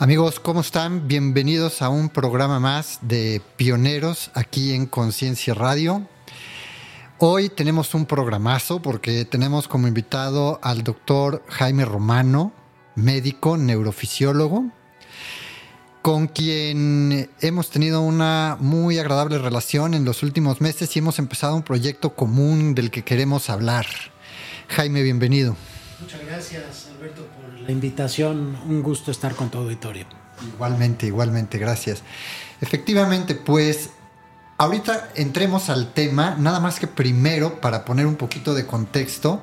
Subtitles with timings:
[0.00, 1.08] Amigos, ¿cómo están?
[1.08, 6.06] Bienvenidos a un programa más de Pioneros aquí en Conciencia Radio.
[7.18, 12.52] Hoy tenemos un programazo porque tenemos como invitado al doctor Jaime Romano,
[12.94, 14.66] médico, neurofisiólogo,
[16.00, 21.56] con quien hemos tenido una muy agradable relación en los últimos meses y hemos empezado
[21.56, 23.86] un proyecto común del que queremos hablar.
[24.68, 25.56] Jaime, bienvenido.
[26.00, 27.26] Muchas gracias, Alberto,
[27.60, 28.56] la invitación.
[28.66, 30.06] Un gusto estar con tu auditorio.
[30.54, 32.02] Igualmente, igualmente, gracias.
[32.60, 33.90] Efectivamente, pues
[34.58, 39.42] ahorita entremos al tema, nada más que primero, para poner un poquito de contexto,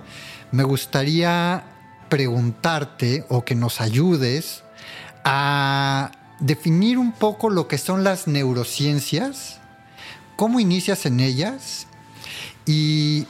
[0.52, 1.64] me gustaría
[2.08, 4.64] preguntarte o que nos ayudes
[5.26, 9.60] a definir un poco lo que son las neurociencias,
[10.38, 11.88] cómo inicias en ellas
[12.66, 13.28] y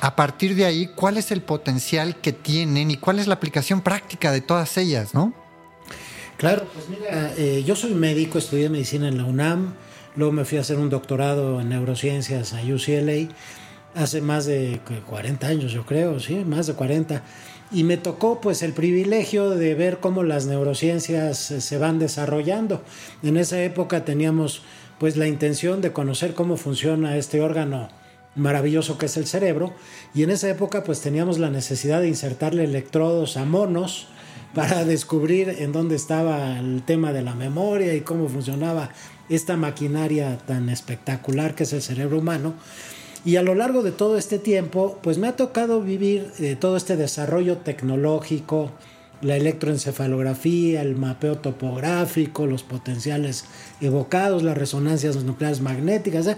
[0.00, 3.80] a partir de ahí, ¿cuál es el potencial que tienen y cuál es la aplicación
[3.80, 5.34] práctica de todas ellas, no?
[6.36, 9.74] Claro, pues mira, eh, yo soy médico, estudié medicina en la UNAM,
[10.14, 13.28] luego me fui a hacer un doctorado en neurociencias a UCLA
[13.94, 17.22] hace más de 40 años, yo creo, sí, más de 40.
[17.72, 22.82] Y me tocó pues el privilegio de ver cómo las neurociencias eh, se van desarrollando.
[23.22, 24.62] En esa época teníamos
[24.98, 27.88] pues la intención de conocer cómo funciona este órgano
[28.38, 29.72] maravilloso que es el cerebro.
[30.14, 34.08] Y en esa época pues teníamos la necesidad de insertarle electrodos a monos
[34.54, 38.90] para descubrir en dónde estaba el tema de la memoria y cómo funcionaba
[39.28, 42.54] esta maquinaria tan espectacular que es el cerebro humano.
[43.24, 46.76] Y a lo largo de todo este tiempo, pues me ha tocado vivir eh, todo
[46.76, 48.70] este desarrollo tecnológico,
[49.20, 53.44] la electroencefalografía, el mapeo topográfico, los potenciales
[53.80, 56.36] evocados, las resonancias nucleares magnéticas.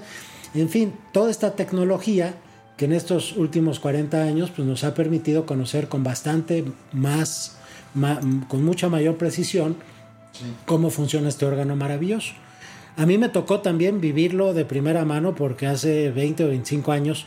[0.54, 2.34] En fin, toda esta tecnología
[2.76, 7.56] que en estos últimos 40 años pues, nos ha permitido conocer con bastante más,
[8.48, 9.76] con mucha mayor precisión
[10.64, 12.32] cómo funciona este órgano maravilloso.
[12.96, 17.26] A mí me tocó también vivirlo de primera mano porque hace 20 o 25 años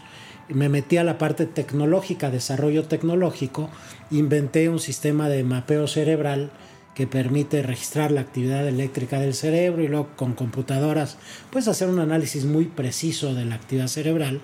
[0.49, 3.69] me metí a la parte tecnológica, desarrollo tecnológico,
[4.11, 6.51] inventé un sistema de mapeo cerebral
[6.93, 11.17] que permite registrar la actividad eléctrica del cerebro y luego con computadoras
[11.51, 14.41] pues hacer un análisis muy preciso de la actividad cerebral.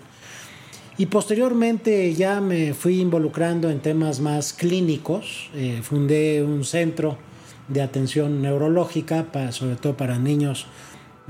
[0.97, 7.17] Y posteriormente ya me fui involucrando en temas más clínicos, eh, fundé un centro
[7.69, 10.65] de atención neurológica, sobre todo para niños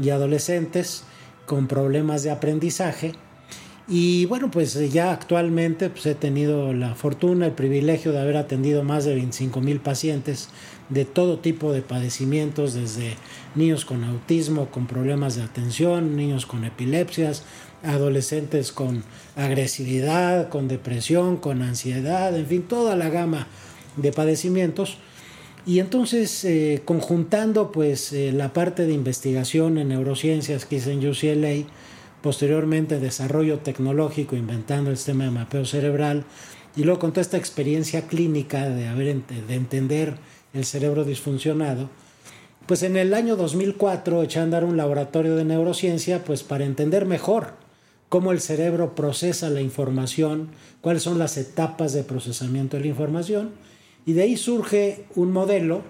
[0.01, 1.03] y adolescentes
[1.45, 3.13] con problemas de aprendizaje.
[3.89, 8.83] Y bueno, pues ya actualmente pues he tenido la fortuna, el privilegio de haber atendido
[8.83, 10.49] más de 25 mil pacientes
[10.89, 13.15] de todo tipo de padecimientos, desde
[13.55, 17.43] niños con autismo, con problemas de atención, niños con epilepsias,
[17.81, 19.03] adolescentes con
[19.35, 23.47] agresividad, con depresión, con ansiedad, en fin, toda la gama
[23.97, 24.97] de padecimientos.
[25.65, 31.07] Y entonces, eh, conjuntando pues eh, la parte de investigación en neurociencias que hice en
[31.07, 31.67] UCLA,
[32.21, 36.25] posteriormente desarrollo tecnológico inventando el sistema de mapeo cerebral,
[36.75, 40.15] y luego con toda esta experiencia clínica de, haber, de entender
[40.53, 41.89] el cerebro disfuncionado,
[42.65, 47.05] pues en el año 2004 eché a andar un laboratorio de neurociencia pues para entender
[47.05, 47.53] mejor
[48.09, 50.49] cómo el cerebro procesa la información,
[50.81, 53.51] cuáles son las etapas de procesamiento de la información,
[54.05, 55.81] y de ahí surge un modelo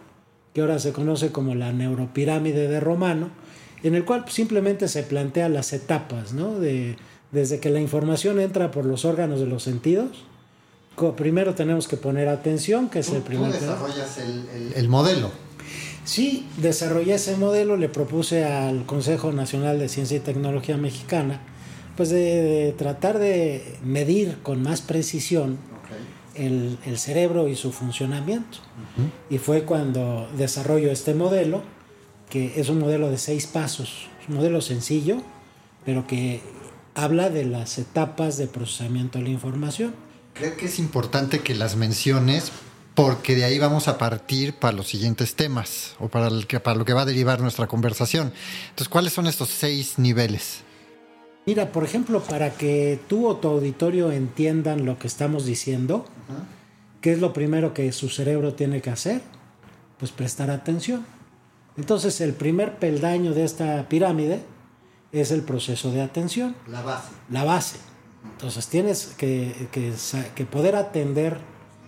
[0.53, 3.29] que ahora se conoce como la neuropirámide de Romano,
[3.84, 6.59] en el cual simplemente se plantea las etapas, ¿no?
[6.59, 6.97] De,
[7.31, 10.25] desde que la información entra por los órganos de los sentidos,
[11.16, 13.51] primero tenemos que poner atención, que es el primer...
[13.51, 15.31] Tú desarrollas el, el, modelo.
[16.04, 21.42] Sí, desarrollé ese modelo, le propuse al Consejo Nacional de Ciencia y Tecnología Mexicana,
[21.95, 25.57] pues de, tratar de medir con más precisión
[26.36, 28.59] el, el, cerebro y su funcionamiento.
[29.30, 31.62] Y fue cuando desarrollo este modelo,
[32.30, 35.22] que es un modelo de seis pasos, un modelo sencillo,
[35.86, 36.42] pero que
[36.96, 39.94] habla de las etapas de procesamiento de la información.
[40.34, 42.52] Creo que es importante que las menciones
[42.96, 46.78] porque de ahí vamos a partir para los siguientes temas o para, el que, para
[46.78, 48.34] lo que va a derivar nuestra conversación.
[48.70, 50.64] Entonces, ¿cuáles son estos seis niveles?
[51.46, 56.06] Mira, por ejemplo, para que tú o tu auditorio entiendan lo que estamos diciendo,
[57.00, 59.22] ¿qué es lo primero que su cerebro tiene que hacer?
[59.98, 61.06] Pues prestar atención.
[61.80, 64.42] Entonces, el primer peldaño de esta pirámide
[65.14, 66.54] es el proceso de atención.
[66.68, 67.08] La base.
[67.30, 67.78] La base.
[68.34, 71.38] Entonces tienes que, que, poder atender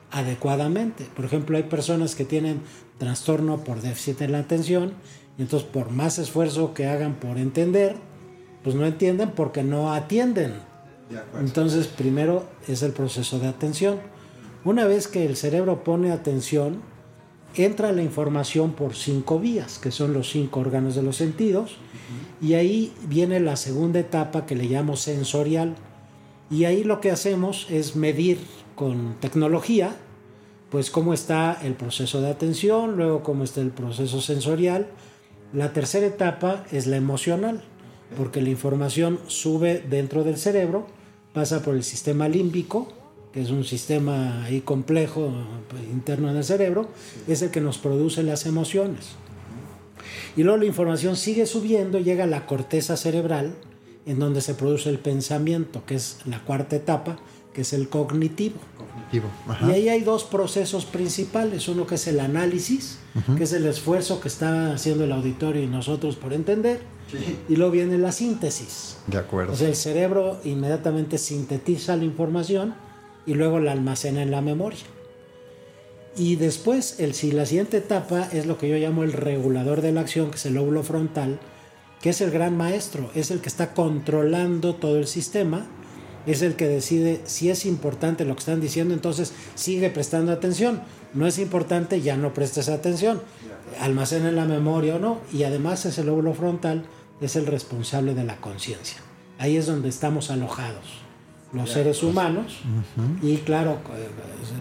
[0.10, 1.06] adecuadamente.
[1.14, 2.62] Por ejemplo, hay personas que tienen
[3.00, 4.94] trastorno por déficit en la atención
[5.38, 7.98] y entonces por más esfuerzo que hagan por entender,
[8.64, 10.54] pues no entienden porque no atienden.
[11.38, 14.00] Entonces primero es el proceso de atención.
[14.64, 16.82] Una vez que el cerebro pone atención,
[17.56, 21.78] entra la información por cinco vías, que son los cinco órganos de los sentidos,
[22.42, 25.76] y ahí viene la segunda etapa que le llamo sensorial.
[26.50, 28.40] Y ahí lo que hacemos es medir
[28.76, 29.96] con tecnología,
[30.70, 34.88] pues cómo está el proceso de atención, luego cómo está el proceso sensorial.
[35.54, 37.62] La tercera etapa es la emocional,
[38.18, 40.88] porque la información sube dentro del cerebro,
[41.34, 42.88] pasa por el sistema límbico,
[43.34, 45.32] que es un sistema ahí complejo
[45.70, 46.90] pues, interno en el cerebro,
[47.28, 49.10] es el que nos produce las emociones.
[50.36, 53.56] Y luego la información sigue subiendo, llega a la corteza cerebral,
[54.06, 57.18] en donde se produce el pensamiento, que es la cuarta etapa,
[57.54, 58.60] que es el cognitivo.
[59.68, 62.98] Y ahí hay dos procesos principales, uno que es el análisis,
[63.38, 66.82] que es el esfuerzo que está haciendo el auditorio y nosotros por entender,
[67.50, 68.98] y luego viene la síntesis.
[69.08, 69.52] De acuerdo.
[69.52, 72.74] O sea, el cerebro inmediatamente sintetiza la información
[73.26, 74.80] y luego la almacena en la memoria.
[76.16, 79.94] Y después, el, si la siguiente etapa es lo que yo llamo el regulador de
[79.94, 81.40] la acción, que es el lóbulo frontal,
[82.02, 85.68] que es el gran maestro, es el que está controlando todo el sistema,
[86.26, 90.82] es el que decide si es importante lo que están diciendo, entonces sigue prestando atención.
[91.14, 93.22] No es importante, ya no prestes atención.
[93.80, 95.20] Almacena en la memoria o no.
[95.34, 96.86] Y además ese lóbulo frontal
[97.22, 98.98] es el responsable de la conciencia.
[99.40, 101.01] Ahí es donde estamos alojados
[101.54, 102.60] los seres humanos
[103.22, 104.08] y claro, eh,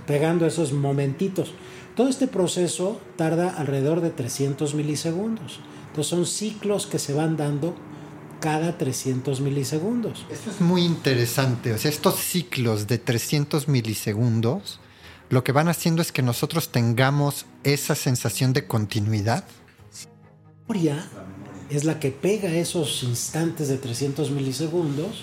[0.06, 1.52] pegando esos momentitos.
[1.94, 5.60] Todo este proceso tarda alrededor de 300 milisegundos.
[5.88, 7.74] Entonces son ciclos que se van dando
[8.40, 10.24] cada 300 milisegundos.
[10.30, 11.72] Esto es muy interesante.
[11.72, 14.80] O sea, estos ciclos de 300 milisegundos
[15.30, 19.44] lo que van haciendo es que nosotros tengamos esa sensación de continuidad.
[20.02, 21.08] La memoria
[21.70, 25.22] es la que pega esos instantes de 300 milisegundos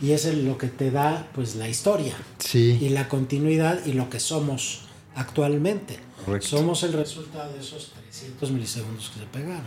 [0.00, 2.78] y es lo que te da pues la historia sí.
[2.80, 4.82] y la continuidad y lo que somos
[5.14, 5.98] actualmente.
[6.40, 9.64] Somos el resultado de esos 300 milisegundos que se pegaron.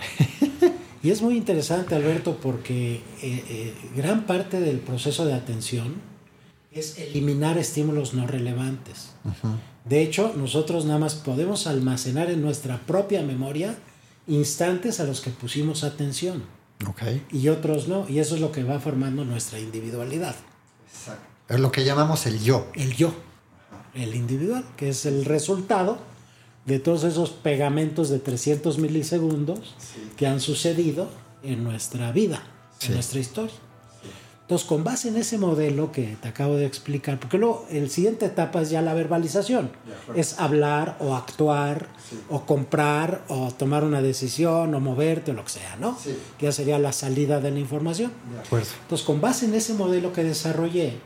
[1.03, 5.95] y es muy interesante, Alberto, porque eh, eh, gran parte del proceso de atención
[6.71, 9.11] es eliminar estímulos no relevantes.
[9.85, 13.77] De hecho, nosotros nada más podemos almacenar en nuestra propia memoria
[14.27, 16.43] instantes a los que pusimos atención.
[17.31, 18.05] Y otros no.
[18.07, 20.35] Y eso es lo que va formando nuestra individualidad.
[20.87, 21.27] Exacto.
[21.49, 22.67] Es lo que llamamos el yo.
[22.73, 23.13] El yo.
[23.93, 25.97] El individual, que es el resultado
[26.65, 29.75] de todos esos pegamentos de 300 milisegundos
[30.15, 31.09] que han sucedido
[31.43, 32.43] en nuestra vida,
[32.81, 33.55] en nuestra historia.
[34.49, 38.25] Entonces, con base en ese modelo que te acabo de explicar, porque luego el siguiente
[38.25, 39.69] etapa es ya la verbalización,
[40.15, 41.85] es hablar o actuar
[42.31, 45.95] o comprar o tomar una decisión o moverte o lo que sea, ¿no?
[46.39, 48.11] Que ya sería la salida de la información.
[48.81, 50.97] Entonces, con base en ese modelo que desarrollé,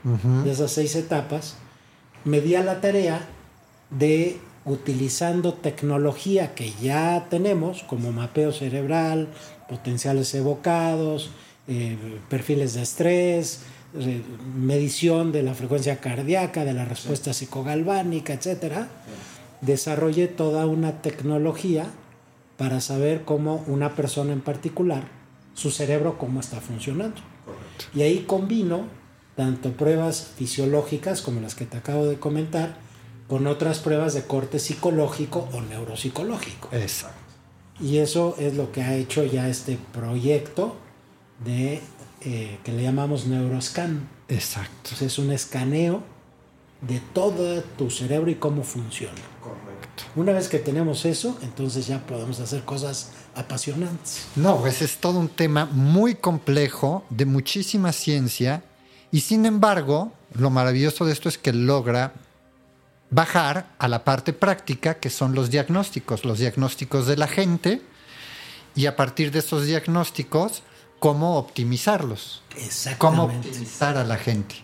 [0.45, 1.57] de esas seis etapas,
[2.23, 3.27] me di a la tarea
[3.89, 9.27] de utilizando tecnología que ya tenemos, como mapeo cerebral,
[9.67, 11.31] potenciales evocados,
[11.67, 11.97] eh,
[12.29, 13.61] perfiles de estrés,
[14.55, 18.87] medición de la frecuencia cardíaca, de la respuesta psicogalvánica, etc.
[19.61, 21.85] Desarrollé toda una tecnología
[22.57, 25.03] para saber cómo una persona en particular,
[25.53, 27.21] su cerebro, cómo está funcionando.
[27.93, 28.87] Y ahí combino
[29.35, 32.77] tanto pruebas fisiológicas como las que te acabo de comentar,
[33.27, 36.69] con otras pruebas de corte psicológico o neuropsicológico.
[36.71, 37.17] Exacto.
[37.79, 40.75] Y eso es lo que ha hecho ya este proyecto
[41.45, 41.81] de
[42.21, 44.07] eh, que le llamamos neuroscan.
[44.29, 44.91] Exacto.
[45.01, 46.03] es un escaneo
[46.81, 49.21] de todo tu cerebro y cómo funciona.
[49.41, 50.03] Correcto.
[50.15, 54.25] Una vez que tenemos eso, entonces ya podemos hacer cosas apasionantes.
[54.35, 58.63] No, pues es todo un tema muy complejo, de muchísima ciencia,
[59.11, 62.13] y sin embargo, lo maravilloso de esto es que logra
[63.09, 67.81] bajar a la parte práctica, que son los diagnósticos, los diagnósticos de la gente,
[68.75, 70.63] y a partir de esos diagnósticos,
[71.03, 72.41] cómo optimizarlos.
[72.55, 72.97] Exactamente.
[72.97, 74.55] Cómo optimizar a la gente.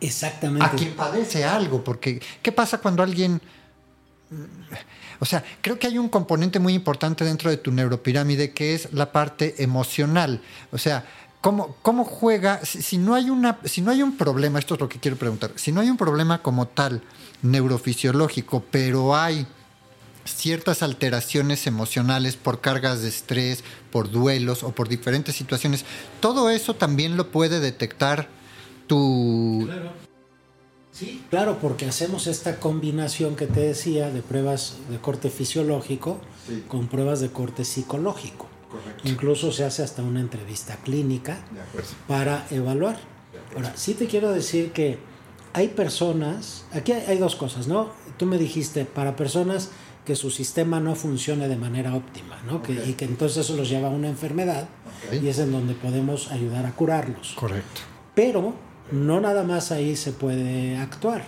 [0.00, 0.66] Exactamente.
[0.66, 3.40] A quien padece algo, porque ¿qué pasa cuando alguien...
[5.20, 8.92] O sea, creo que hay un componente muy importante dentro de tu neuropirámide que es
[8.92, 10.42] la parte emocional.
[10.72, 11.06] O sea,
[11.40, 12.64] ¿cómo, cómo juega?
[12.64, 15.52] Si, no hay una, si no hay un problema, esto es lo que quiero preguntar,
[15.54, 17.02] si no hay un problema como tal
[17.42, 19.46] neurofisiológico, pero hay
[20.24, 25.84] ciertas alteraciones emocionales por cargas de estrés, por duelos o por diferentes situaciones,
[26.20, 28.28] todo eso también lo puede detectar
[28.86, 29.62] tu...
[29.66, 29.92] Claro.
[30.94, 36.20] Sí, claro, porque hacemos esta combinación que te decía de pruebas de corte fisiológico
[36.68, 38.46] con pruebas de corte psicológico.
[39.02, 41.44] Incluso se hace hasta una entrevista clínica
[42.06, 43.00] para evaluar.
[43.56, 44.98] Ahora, sí te quiero decir que
[45.52, 47.90] hay personas, aquí hay dos cosas, ¿no?
[48.16, 49.70] Tú me dijiste, para personas
[50.04, 52.62] que su sistema no funcione de manera óptima, ¿no?
[52.62, 54.68] Que, y que entonces eso los lleva a una enfermedad
[55.12, 57.32] y es en donde podemos ayudar a curarlos.
[57.36, 57.80] Correcto.
[58.14, 58.54] Pero
[58.92, 61.24] no nada más ahí se puede actuar,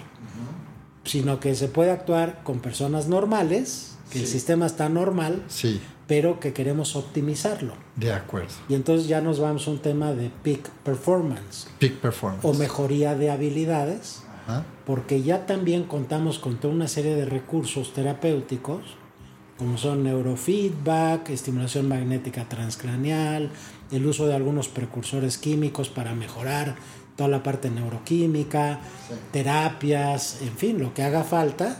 [1.04, 6.38] sino que se puede actuar con personas normales, que el sistema está normal, Sí, pero
[6.38, 7.75] que queremos optimizarlo.
[7.97, 8.52] de acuerdo.
[8.68, 12.45] Y entonces ya nos vamos a un tema de peak performance Peak performance.
[12.45, 14.23] o mejoría de habilidades,
[14.85, 18.83] Porque ya también contamos con toda una serie de recursos terapéuticos,
[19.59, 23.50] como son neurofeedback, estimulación magnética transcraneal,
[23.91, 26.76] el uso de algunos precursores químicos para mejorar
[27.17, 28.81] toda la parte neuroquímica,
[29.33, 31.79] terapias, en fin, lo que haga falta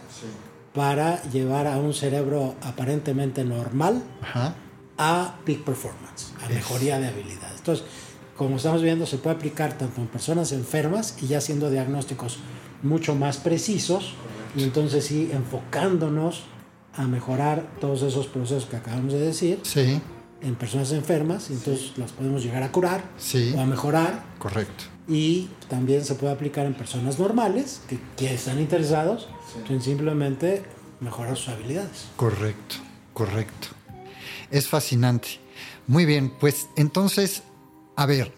[0.75, 4.55] para llevar a un cerebro aparentemente normal Ajá.
[4.99, 7.59] a peak performance, a mejoría de habilidades.
[7.59, 7.87] Entonces,
[8.37, 12.38] como estamos viendo, se puede aplicar tanto en personas enfermas y ya haciendo diagnósticos
[12.83, 14.14] mucho más precisos,
[14.55, 16.45] y entonces sí, enfocándonos
[16.95, 20.00] a mejorar todos esos procesos que acabamos de decir Sí,
[20.43, 23.52] en personas enfermas, y entonces las podemos llegar a curar Sí.
[23.57, 24.85] o a mejorar, correcto.
[25.09, 29.28] y también se puede aplicar en personas normales que, que están interesados
[29.69, 30.62] en simplemente
[31.00, 32.07] mejorar sus habilidades.
[32.16, 32.76] Correcto,
[33.12, 33.69] correcto.
[34.50, 35.28] Es fascinante.
[35.87, 37.43] Muy bien, pues entonces,
[37.97, 38.33] a ver,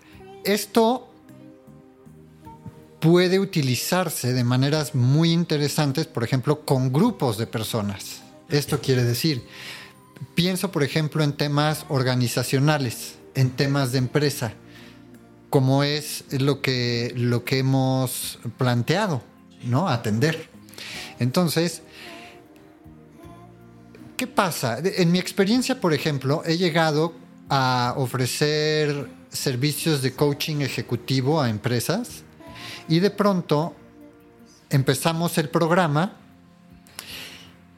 [0.45, 1.09] esto
[3.01, 8.23] puede utilizarse de maneras muy interesantes, por ejemplo, con grupos de personas.
[8.49, 9.45] Esto quiere decir,
[10.35, 14.55] pienso, por ejemplo, en temas organizacionales, en temas de empresa,
[15.51, 19.23] como es lo que, lo que hemos planteado,
[19.65, 19.89] ¿no?
[19.89, 20.49] Atender.
[21.19, 21.83] Entonces,
[24.19, 24.79] ¿Qué pasa?
[24.83, 27.15] En mi experiencia, por ejemplo, he llegado
[27.49, 32.23] a ofrecer servicios de coaching ejecutivo a empresas
[32.89, 33.75] y de pronto
[34.71, 36.13] empezamos el programa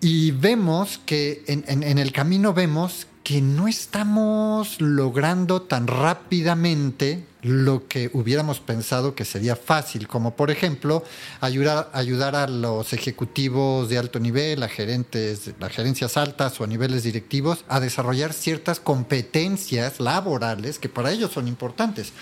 [0.00, 7.86] y vemos que en, en- el camino vemos que no estamos logrando tan rápidamente lo
[7.88, 11.04] que hubiéramos pensado que sería fácil, como por ejemplo
[11.40, 16.66] ayudar, ayudar a los ejecutivos de alto nivel, a gerentes, a gerencias altas o a
[16.66, 22.12] niveles directivos a desarrollar ciertas competencias laborales que para ellos son importantes.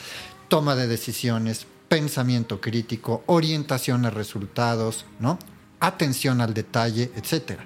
[0.49, 5.39] Toma de decisiones, pensamiento crítico, orientación a resultados, ¿no?
[5.81, 7.65] atención al detalle, etcétera.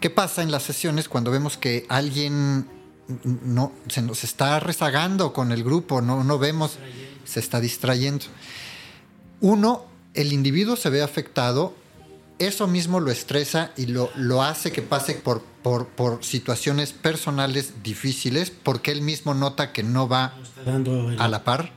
[0.00, 2.66] ¿Qué pasa en las sesiones cuando vemos que alguien
[3.24, 6.78] no se nos está rezagando con el grupo, no, no vemos,
[7.24, 8.24] se está distrayendo?
[9.40, 9.84] Uno,
[10.14, 11.74] el individuo se ve afectado,
[12.38, 17.82] eso mismo lo estresa y lo, lo hace que pase por, por, por situaciones personales
[17.82, 20.34] difíciles porque él mismo nota que no va
[20.64, 21.72] dando a la par.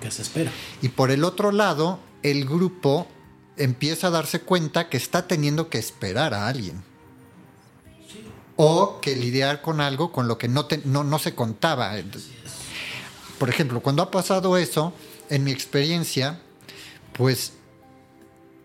[0.00, 0.50] que se espera.
[0.82, 3.06] Y por el otro lado, el grupo
[3.56, 6.82] empieza a darse cuenta que está teniendo que esperar a alguien.
[8.62, 11.94] O que lidiar con algo con lo que no, no, no se contaba.
[13.38, 14.92] Por ejemplo, cuando ha pasado eso,
[15.30, 16.38] en mi experiencia,
[17.14, 17.54] pues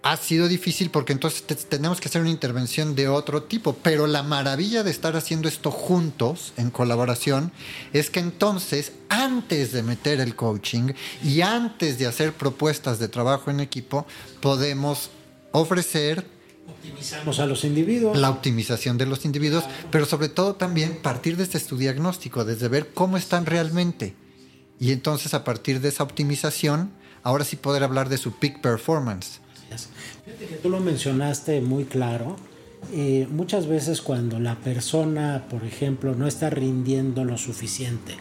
[0.03, 3.73] ha sido difícil porque entonces te- tenemos que hacer una intervención de otro tipo.
[3.81, 7.53] Pero la maravilla de estar haciendo esto juntos, en colaboración,
[7.93, 10.91] es que entonces, antes de meter el coaching
[11.23, 14.05] y antes de hacer propuestas de trabajo en equipo,
[14.41, 15.09] podemos
[15.53, 16.34] ofrecer
[16.67, 18.17] Optimizamos a los individuos.
[18.17, 22.91] la optimización de los individuos, pero sobre todo también partir desde tu diagnóstico, desde ver
[22.93, 24.15] cómo están realmente.
[24.79, 26.91] Y entonces a partir de esa optimización,
[27.23, 29.39] ahora sí poder hablar de su peak performance.
[30.25, 32.35] Fíjate que tú lo mencionaste muy claro.
[32.93, 38.15] Eh, muchas veces cuando la persona, por ejemplo, no está rindiendo lo suficiente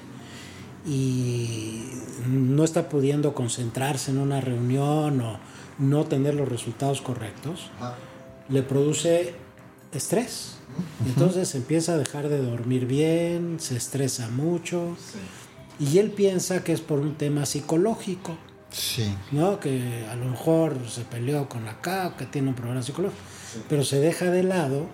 [0.86, 1.82] y
[2.28, 5.38] no está pudiendo concentrarse en una reunión o
[5.78, 7.70] no tener los resultados correctos,
[8.48, 9.34] le produce
[9.92, 10.56] estrés.
[11.06, 14.96] Entonces empieza a dejar de dormir bien, se estresa mucho
[15.78, 18.36] y él piensa que es por un tema psicológico.
[18.70, 19.60] Sí, ¿no?
[19.60, 23.22] Que a lo mejor se peleó con acá, o que tiene un problema psicológico,
[23.68, 24.86] pero se deja de lado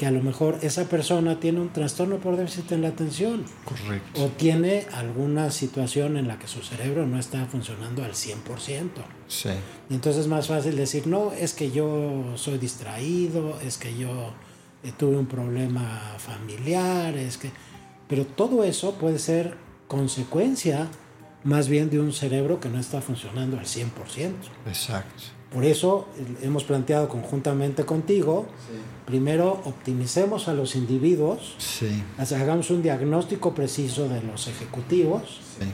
[0.00, 4.24] que a lo mejor esa persona tiene un trastorno por déficit en la atención correcto.
[4.24, 8.88] o tiene alguna situación en la que su cerebro no está funcionando al 100%.
[9.28, 9.50] Sí,
[9.90, 14.32] Y entonces es más fácil decir, no, es que yo soy distraído, es que yo
[14.84, 17.50] eh, tuve un problema familiar, es que...
[18.08, 20.88] Pero todo eso puede ser consecuencia
[21.44, 23.90] más bien de un cerebro que no está funcionando al 100%.
[24.66, 25.24] exacto.
[25.52, 26.06] Por eso
[26.42, 28.46] hemos planteado conjuntamente contigo,
[29.04, 35.66] primero optimicemos a los individuos, Sí, hagamos un diagnóstico preciso de los ejecutivos, sí,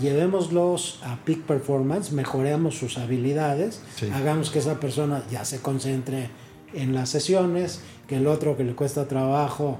[0.00, 3.80] llevémoslos a peak performance, mejoremos sus habilidades,
[4.12, 6.28] hagamos que esa persona ya se concentre
[6.72, 9.78] en las sesiones, que el otro que le cuesta trabajo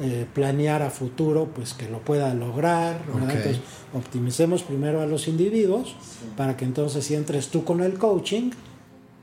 [0.00, 3.00] eh, planear a futuro, pues que lo pueda lograr.
[3.12, 3.58] Entonces,
[3.92, 5.96] optimicemos primero a los individuos
[6.36, 8.50] para que entonces si entres tú con el coaching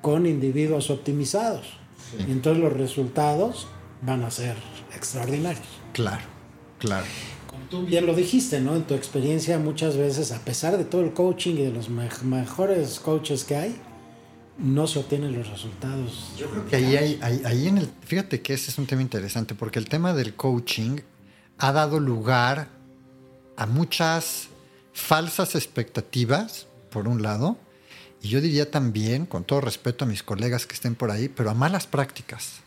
[0.01, 1.65] con individuos optimizados.
[2.27, 3.67] Y entonces los resultados
[4.01, 4.55] van a ser
[4.95, 5.65] extraordinarios.
[5.93, 6.23] Claro,
[6.79, 7.05] claro.
[7.47, 8.75] Como tú bien lo dijiste, ¿no?
[8.75, 12.99] En tu experiencia muchas veces, a pesar de todo el coaching y de los mejores
[12.99, 13.81] coaches que hay,
[14.57, 16.33] no se obtienen los resultados.
[16.37, 17.89] Yo creo que ahí, hay, ahí, en el...
[18.01, 20.97] Fíjate que ese es un tema interesante porque el tema del coaching
[21.57, 22.67] ha dado lugar
[23.55, 24.49] a muchas
[24.93, 27.57] falsas expectativas, por un lado,
[28.21, 31.49] y yo diría también, con todo respeto a mis colegas que estén por ahí, pero
[31.49, 32.61] a malas prácticas.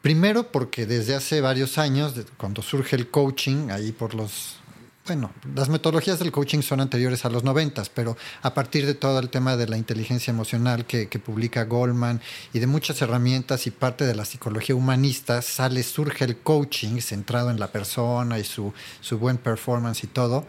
[0.00, 4.58] Primero porque desde hace varios años, cuando surge el coaching, ahí por los
[5.06, 9.18] bueno, las metodologías del coaching son anteriores a los noventas, pero a partir de todo
[9.18, 12.22] el tema de la inteligencia emocional que, publica Goldman
[12.54, 17.50] y de muchas herramientas y parte de la psicología humanista, sale, surge el coaching centrado
[17.50, 20.46] en la persona y su, su buen performance y todo.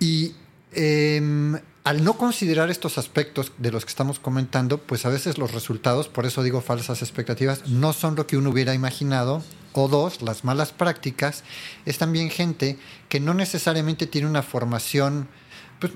[0.00, 0.34] Y
[0.72, 5.52] em, al no considerar estos aspectos de los que estamos comentando, pues a veces los
[5.52, 10.22] resultados, por eso digo falsas expectativas, no son lo que uno hubiera imaginado o dos,
[10.22, 11.44] las malas prácticas,
[11.84, 12.78] es también gente
[13.10, 15.28] que no necesariamente tiene una formación,
[15.78, 15.92] pues,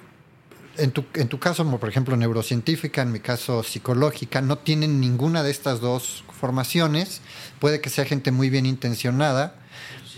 [0.77, 5.43] en, tu, en tu caso, por ejemplo, neurocientífica, en mi caso psicológica, no tienen ninguna
[5.43, 7.21] de estas dos formaciones.
[7.61, 9.55] Puede que sea gente muy bien intencionada.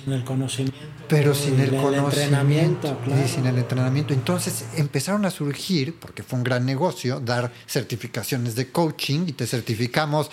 [0.04, 0.78] Sin el conocimiento.
[1.08, 2.98] Pero sin el, conocimiento.
[3.04, 3.28] Claro.
[3.28, 4.14] sin el entrenamiento.
[4.14, 9.46] Entonces empezaron a surgir, porque fue un gran negocio, dar certificaciones de coaching y te
[9.46, 10.30] certificamos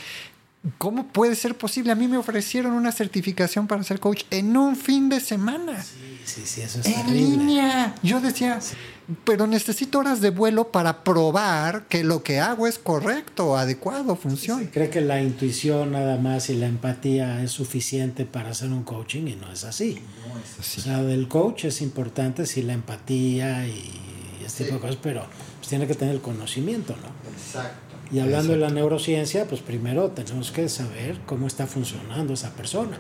[0.78, 1.92] ¿Cómo puede ser posible?
[1.92, 5.82] A mí me ofrecieron una certificación para ser coach en un fin de semana.
[5.82, 7.96] Sí, sí, sí, eso es En línea.
[8.04, 8.60] Yo decía,
[9.24, 14.70] pero necesito horas de vuelo para probar que lo que hago es correcto, adecuado, funciona.
[14.70, 19.28] cree que la intuición nada más y la empatía es suficiente para hacer un coaching
[19.28, 20.02] y no es así.
[20.28, 20.82] No es así.
[20.82, 23.84] O sea, del coach es importante si la empatía y
[24.46, 25.26] este tipo de cosas, pero
[25.58, 27.32] pues tiene que tener el conocimiento, ¿no?
[27.32, 27.88] Exacto.
[28.12, 32.98] Y hablando de la neurociencia, pues primero tenemos que saber cómo está funcionando esa persona.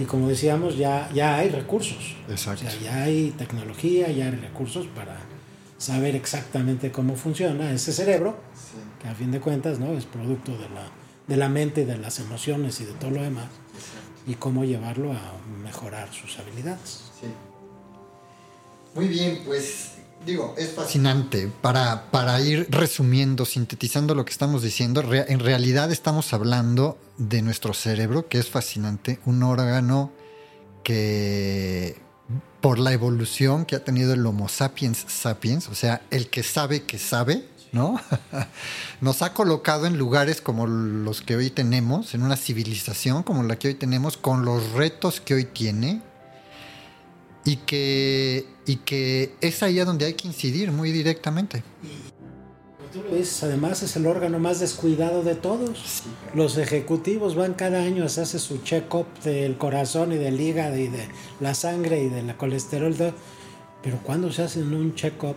[0.00, 2.16] Y como decíamos, ya, ya hay recursos.
[2.28, 2.66] Exacto.
[2.66, 5.16] O sea, ya hay tecnología, ya hay recursos para
[5.82, 8.36] saber exactamente cómo funciona ese cerebro,
[9.00, 9.92] que a fin de cuentas ¿no?
[9.94, 10.86] es producto de la,
[11.26, 13.48] de la mente, de las emociones y de todo lo demás,
[14.24, 17.10] y cómo llevarlo a mejorar sus habilidades.
[17.20, 17.26] Sí.
[18.94, 25.02] Muy bien, pues digo, es fascinante para, para ir resumiendo, sintetizando lo que estamos diciendo.
[25.12, 30.12] en realidad estamos hablando de nuestro cerebro, que es fascinante, un órgano
[30.84, 32.01] que
[32.60, 36.82] por la evolución que ha tenido el Homo sapiens sapiens, o sea, el que sabe
[36.82, 38.00] que sabe, ¿no?
[39.00, 43.58] Nos ha colocado en lugares como los que hoy tenemos, en una civilización como la
[43.58, 46.02] que hoy tenemos, con los retos que hoy tiene,
[47.44, 51.62] y que, y que es ahí a donde hay que incidir muy directamente.
[53.10, 56.02] Dices, además es el órgano más descuidado de todos.
[56.34, 60.88] Los ejecutivos van cada año, se hace su check-up del corazón y del hígado y
[60.88, 61.08] de
[61.40, 62.94] la sangre y de la colesterol.
[63.82, 65.36] Pero cuando se hacen un check-up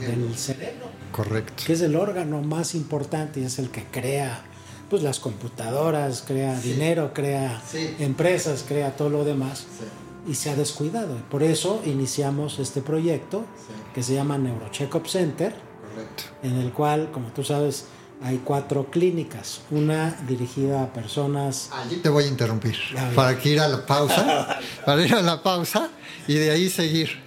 [0.00, 0.86] del cerebro?
[1.12, 1.62] Correcto.
[1.66, 4.44] Que es el órgano más importante y es el que crea
[4.90, 7.62] pues las computadoras, crea dinero, crea
[7.98, 9.66] empresas, crea todo lo demás
[10.26, 11.16] y se ha descuidado.
[11.30, 13.44] Por eso iniciamos este proyecto
[13.94, 15.54] que se llama Neurocheckup Center,
[16.42, 17.86] en el cual, como tú sabes,
[18.22, 21.70] hay cuatro clínicas, una dirigida a personas...
[21.72, 22.76] Allí te voy a interrumpir,
[23.14, 25.90] para que ir a la pausa, para ir a la pausa
[26.26, 27.23] y de ahí seguir.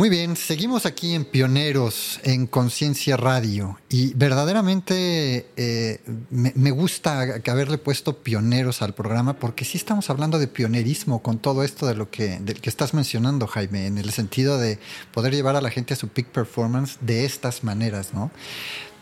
[0.00, 7.76] Muy bien, seguimos aquí en Pioneros, en Conciencia Radio, y verdaderamente eh, me, gusta haberle
[7.76, 12.10] puesto pioneros al programa, porque sí estamos hablando de pionerismo con todo esto de lo
[12.10, 14.78] que, del que estás mencionando, Jaime, en el sentido de
[15.12, 18.30] poder llevar a la gente a su peak performance de estas maneras, ¿no?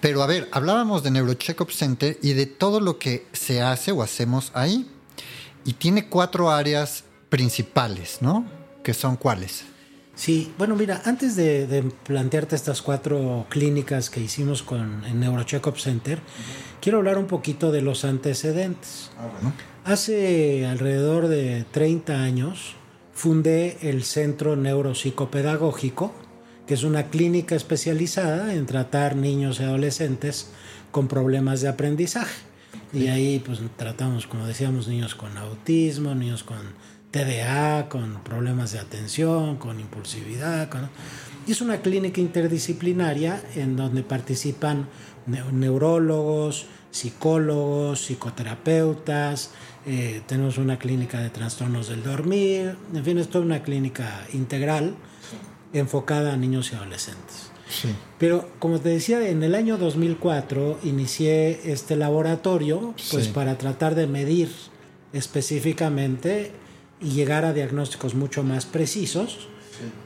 [0.01, 4.03] Pero a ver, hablábamos de Neurocheckup Center y de todo lo que se hace o
[4.03, 4.91] hacemos ahí,
[5.65, 8.45] y tiene cuatro áreas principales, ¿no?
[8.83, 9.63] Que son cuáles?
[10.19, 16.19] Sí, bueno, mira, antes de, plantearte estas cuatro clínicas que hicimos con el Neurocheckup Center,
[16.81, 19.13] quiero hablar un poquito de los antecedentes.
[19.17, 19.31] Ah,
[19.85, 22.75] Hace alrededor de 30 años
[23.13, 26.13] fundé el Centro Neuropsicopedagógico,
[26.67, 30.51] que es una clínica especializada en tratar niños y adolescentes
[30.91, 32.41] con problemas de aprendizaje.
[32.93, 36.59] Y ahí pues tratamos, como decíamos, niños con autismo, niños con
[37.11, 40.69] TDA, con problemas de atención, con impulsividad.
[41.47, 44.89] Y es una clínica interdisciplinaria en donde participan
[45.53, 49.51] neurólogos, psicólogos, psicoterapeutas,
[49.87, 54.95] eh, tenemos una clínica de trastornos del dormir, en fin, es toda una clínica integral
[55.73, 57.51] enfocada a niños y adolescentes.
[58.19, 64.07] Pero como te decía, en el año 2004 inicié este laboratorio pues para tratar de
[64.07, 64.51] medir
[65.13, 66.53] específicamente
[67.01, 69.49] y llegar a diagnósticos mucho más precisos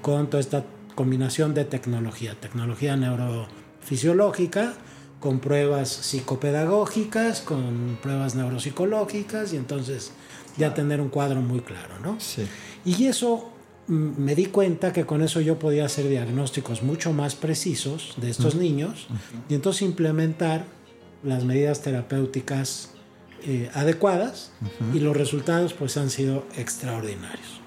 [0.02, 4.74] con toda esta combinación de tecnología, tecnología neurofisiológica,
[5.20, 10.12] con pruebas psicopedagógicas, con pruebas neuropsicológicas y entonces
[10.59, 12.18] ya tener un cuadro muy claro, ¿no?
[12.18, 12.44] Sí.
[12.85, 13.50] Y eso
[13.87, 18.31] mm, me di cuenta que con eso yo podía hacer diagnósticos mucho más precisos de
[18.31, 19.07] estos niños
[19.48, 20.66] y entonces implementar
[21.22, 22.91] las medidas terapéuticas
[23.44, 24.50] eh, adecuadas
[24.94, 27.61] y los resultados pues han sido extraordinarios.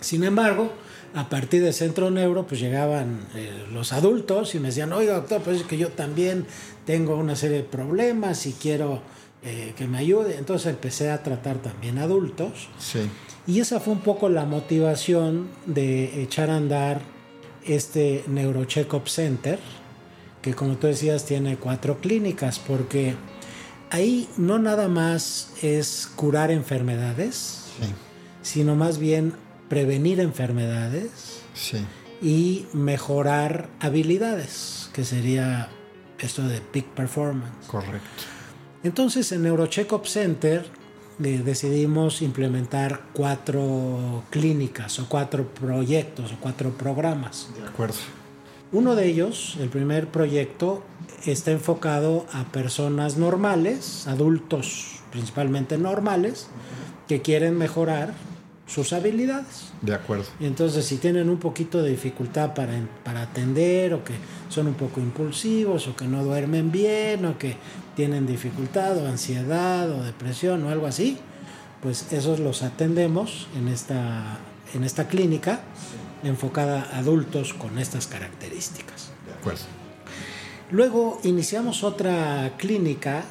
[0.00, 0.72] Sin embargo,
[1.14, 5.42] a partir del centro neuro pues llegaban eh, los adultos y me decían, oiga doctor,
[5.42, 6.46] pues es que yo también
[6.86, 9.02] tengo una serie de problemas y quiero
[9.42, 10.38] eh, que me ayude.
[10.38, 12.68] Entonces empecé a tratar también adultos.
[13.46, 17.02] Y esa fue un poco la motivación de echar a andar
[17.66, 19.58] este Neurocheckup Center,
[20.40, 23.14] que como tú decías tiene cuatro clínicas, porque
[23.90, 27.64] ahí no nada más es curar enfermedades,
[28.42, 29.34] sino más bien
[29.68, 31.42] prevenir enfermedades
[32.22, 35.68] y mejorar habilidades, que sería
[36.18, 37.66] esto de peak performance.
[37.66, 38.08] Correcto.
[38.82, 40.64] Entonces en Neurocheckup Center
[41.22, 47.48] eh, decidimos implementar cuatro clínicas o cuatro proyectos o cuatro programas.
[47.58, 47.96] De acuerdo.
[48.72, 50.82] Uno de ellos, el primer proyecto,
[51.24, 56.48] está enfocado a personas normales, adultos principalmente normales,
[57.08, 58.14] que quieren mejorar
[58.66, 59.72] sus habilidades.
[59.82, 60.24] De acuerdo.
[60.40, 62.72] Y entonces si tienen un poquito de dificultad para,
[63.04, 64.14] para atender o que
[64.48, 67.56] son un poco impulsivos o que no duermen bien o que
[67.94, 71.18] tienen dificultad o ansiedad o depresión o algo así,
[71.82, 74.38] pues esos los atendemos en esta,
[74.72, 75.60] en esta clínica
[76.22, 79.10] enfocada a adultos con estas características.
[79.26, 79.83] De acuerdo.
[80.70, 83.24] Luego iniciamos otra clínica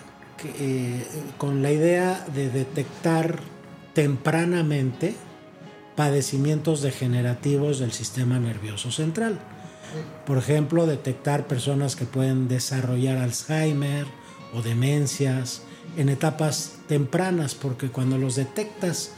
[0.60, 1.06] eh,
[1.38, 3.40] con la idea de detectar
[3.94, 5.16] tempranamente
[5.96, 9.40] padecimientos degenerativos del sistema nervioso central.
[10.26, 14.08] Por ejemplo, detectar personas que pueden desarrollar Alzheimer
[14.54, 15.62] o demencias
[15.98, 19.12] en etapas tempranas, porque cuando los detectas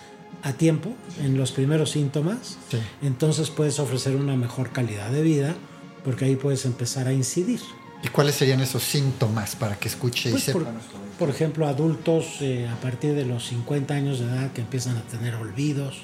[0.44, 2.58] a tiempo, en los primeros síntomas,
[3.02, 5.56] entonces puedes ofrecer una mejor calidad de vida,
[6.04, 7.62] porque ahí puedes empezar a incidir.
[8.04, 10.72] ¿Y cuáles serían esos síntomas para que escuche y pues, sepa?
[11.18, 15.02] Por, ejemplo, adultos eh, a partir de los 50 años de edad que empiezan a
[15.04, 16.02] tener olvidos,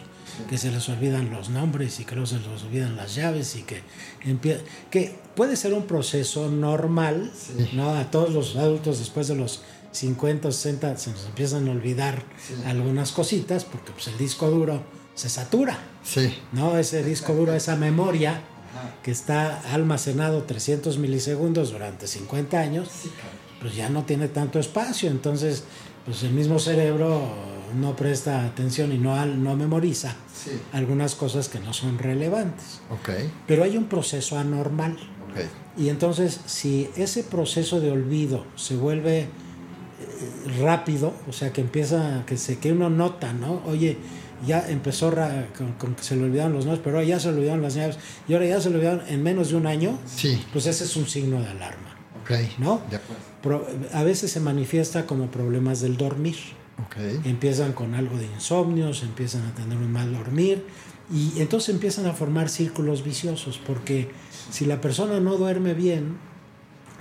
[0.50, 3.64] que se les olvidan los nombres y que luego se les olvidan las llaves y
[3.64, 3.84] que
[4.90, 7.32] que puede ser un proceso normal,
[7.74, 7.94] ¿no?
[7.94, 12.24] A todos los adultos después de los 50 o 60 se nos empiezan a olvidar
[12.66, 14.84] algunas cositas porque pues el disco duro
[15.16, 15.78] se satura.
[16.04, 16.34] Sí.
[16.52, 16.78] ¿No?
[16.78, 18.42] Ese disco duro, esa memoria
[19.04, 22.90] que está almacenado 300 milisegundos durante 50 años,
[23.60, 25.10] pues ya no tiene tanto espacio.
[25.10, 25.64] Entonces,
[26.06, 27.22] pues el mismo cerebro
[27.80, 30.16] no presta atención y no, no memoriza
[30.74, 32.82] algunas cosas que no son relevantes.
[33.02, 33.32] Okay.
[33.48, 34.98] Pero hay un proceso anormal.
[35.32, 35.48] Okay.
[35.78, 39.28] Y entonces, si ese proceso de olvido se vuelve eh,
[40.60, 43.62] rápido, o sea, que empieza, que, se, que uno nota, ¿no?
[43.66, 43.98] Oye,
[44.46, 45.14] ya empezó
[45.78, 47.98] con, que se le olvidaron los nombres, pero ahora ya se le olvidaron las llaves
[48.28, 50.42] y ahora ya se le olvidaron en menos de un año, sí.
[50.52, 51.98] pues ese es un signo de alarma.
[52.24, 52.54] Okay.
[52.60, 52.82] ¿No?
[52.90, 53.68] De acuerdo.
[53.94, 56.38] a veces se manifiesta como problemas del dormir.
[56.88, 57.20] Okay.
[57.26, 60.66] Empiezan con algo de insomnio, se empiezan a tener un mal dormir
[61.12, 64.10] Y entonces empiezan a formar círculos viciosos, porque
[64.50, 66.18] si la persona no duerme bien,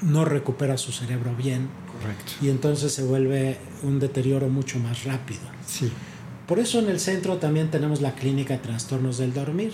[0.03, 1.69] no recupera su cerebro bien.
[2.01, 2.33] Correcto.
[2.43, 5.41] Y entonces se vuelve un deterioro mucho más rápido.
[5.67, 5.91] Sí.
[6.51, 9.73] Por eso en el centro también tenemos la clínica de trastornos del dormir,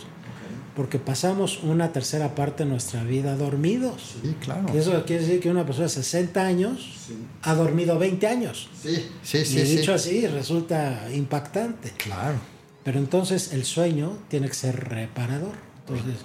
[0.77, 4.17] porque pasamos una tercera parte de nuestra vida dormidos.
[4.23, 4.67] Sí, claro.
[4.75, 7.09] Y eso quiere decir que una persona de 60 años
[7.43, 8.69] ha dormido 20 años.
[8.83, 9.59] Sí, sí, sí.
[9.59, 10.11] y dicho sí.
[10.19, 11.93] así resulta impactante.
[11.97, 12.37] Claro.
[12.85, 15.55] Pero entonces el sueño tiene que ser reparador.
[15.89, 16.21] Entonces,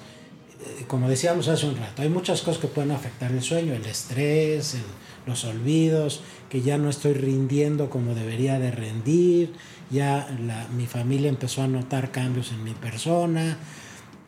[0.65, 3.85] eh, como decíamos hace un rato, hay muchas cosas que pueden afectar el sueño, el
[3.85, 4.81] estrés, el-
[5.27, 9.53] los olvidos, que ya no estoy rindiendo como debería de rendir,
[9.91, 13.58] ya la- mi familia empezó a notar cambios en mi persona.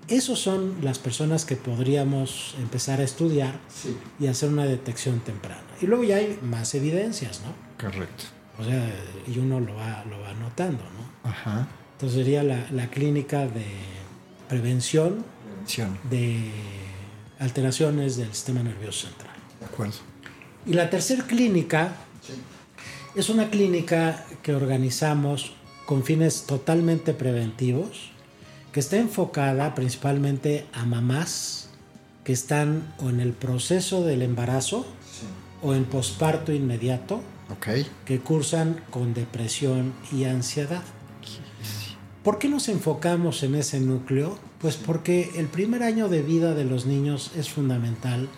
[0.07, 3.95] Esos son las personas que podríamos empezar a estudiar Sí.
[4.19, 5.61] y hacer una detección temprana.
[5.81, 7.53] Y luego ya hay más evidencias, ¿no?
[7.83, 8.25] Correcto.
[8.59, 8.93] O sea,
[9.27, 11.29] y uno lo va, lo va notando, ¿no?
[11.29, 11.67] Ajá.
[11.93, 13.65] Entonces sería la, la clínica de
[14.49, 15.97] prevención Prevención.
[16.09, 16.51] de
[17.39, 19.35] alteraciones del sistema nervioso central.
[19.59, 19.95] De acuerdo.
[20.65, 22.33] Y la tercera clínica Sí.
[23.15, 25.53] es una clínica que organizamos
[25.85, 28.11] con fines totalmente preventivos,
[28.71, 31.69] que está enfocada principalmente a mamás
[32.23, 35.25] que están o en el proceso del embarazo Sí.
[35.61, 37.21] o en posparto inmediato,
[38.05, 40.81] que cursan con depresión y ansiedad.
[42.23, 44.39] ¿Por qué nos enfocamos en ese núcleo?
[44.59, 48.29] Pues porque el primer año de vida de los niños es fundamental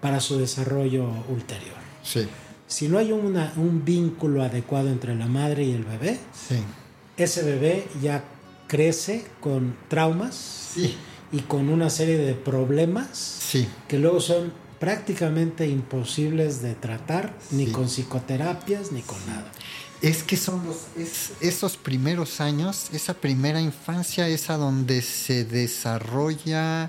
[0.00, 1.76] para su desarrollo ulterior.
[2.02, 2.26] Sí.
[2.70, 6.54] Si no hay una- un vínculo adecuado entre la madre y el bebé, Sí.
[7.16, 8.22] ese bebé ya
[8.68, 10.94] crece con traumas Sí.
[11.32, 13.66] y con una serie de problemas Sí.
[13.88, 19.50] que luego son prácticamente imposibles de tratar, ni con psicoterapias, ni con nada.
[20.00, 25.44] Es que son los, es- esos primeros años, esa primera infancia es a donde se
[25.44, 26.88] desarrolla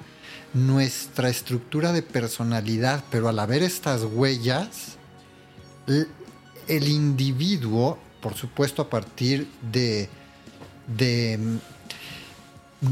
[0.53, 4.97] nuestra estructura de personalidad, pero al haber estas huellas,
[6.67, 10.09] el individuo, por supuesto a partir de,
[10.95, 11.59] de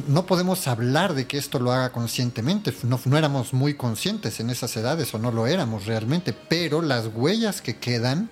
[0.08, 2.74] no podemos hablar de que esto lo haga conscientemente.
[2.84, 7.08] No, no éramos muy conscientes en esas edades o no lo éramos realmente, pero las
[7.14, 8.30] huellas que quedan,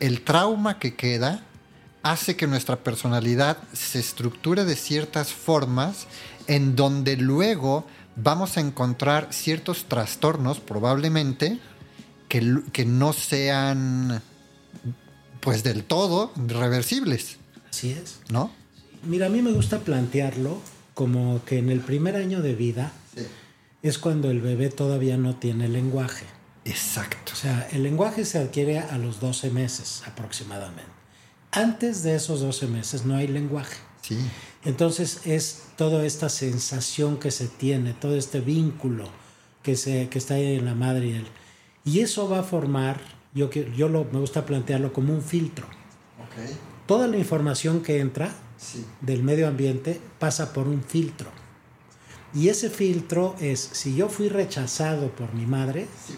[0.00, 1.42] el trauma que queda,
[2.02, 6.06] hace que nuestra personalidad se estructure de ciertas formas
[6.46, 11.58] en donde luego vamos a encontrar ciertos trastornos probablemente
[12.72, 14.20] que, no sean
[15.40, 17.36] pues del todo reversibles,
[17.70, 18.20] Así es.
[18.30, 18.50] ¿no?
[19.04, 20.60] Mira, a mí me gusta plantearlo
[20.94, 22.92] como que en el primer año de vida
[23.82, 26.24] es cuando el bebé todavía no tiene lenguaje.
[26.64, 27.32] Exacto.
[27.32, 30.90] O sea, el lenguaje se adquiere a los 12 meses aproximadamente.
[31.50, 33.76] Antes de esos 12 meses no hay lenguaje.
[34.02, 34.18] Sí,
[34.64, 39.08] Entonces es toda esta sensación que se tiene, todo este vínculo
[39.62, 41.26] que, se, que está ahí en la madre y él.
[41.84, 43.00] Y eso va a formar,
[43.34, 45.66] yo, que- yo lo, me gusta plantearlo como un filtro.
[46.86, 51.30] Toda la información que entra sí, del medio ambiente pasa por un filtro.
[52.34, 56.14] Y ese filtro es, si yo fui rechazado por mi madre, sí,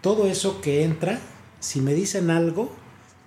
[0.00, 1.18] todo eso que entra,
[1.58, 2.72] si me dicen algo,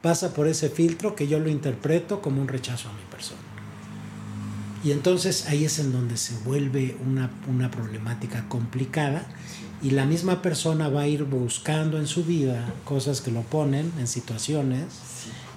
[0.02, 3.42] pasa por ese filtro que yo lo interpreto como un rechazo a mi persona.
[4.84, 9.26] Y entonces ahí es en donde se vuelve una, una problemática complicada
[9.84, 13.92] y la misma persona va a ir buscando en su vida cosas que lo ponen
[14.00, 14.86] en situaciones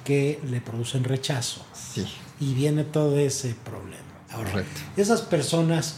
[0.04, 2.04] que le producen rechazo Sí,
[2.40, 4.02] y viene todo ese problema.
[4.30, 4.80] Ahora, Correcto.
[4.96, 5.96] esas personas,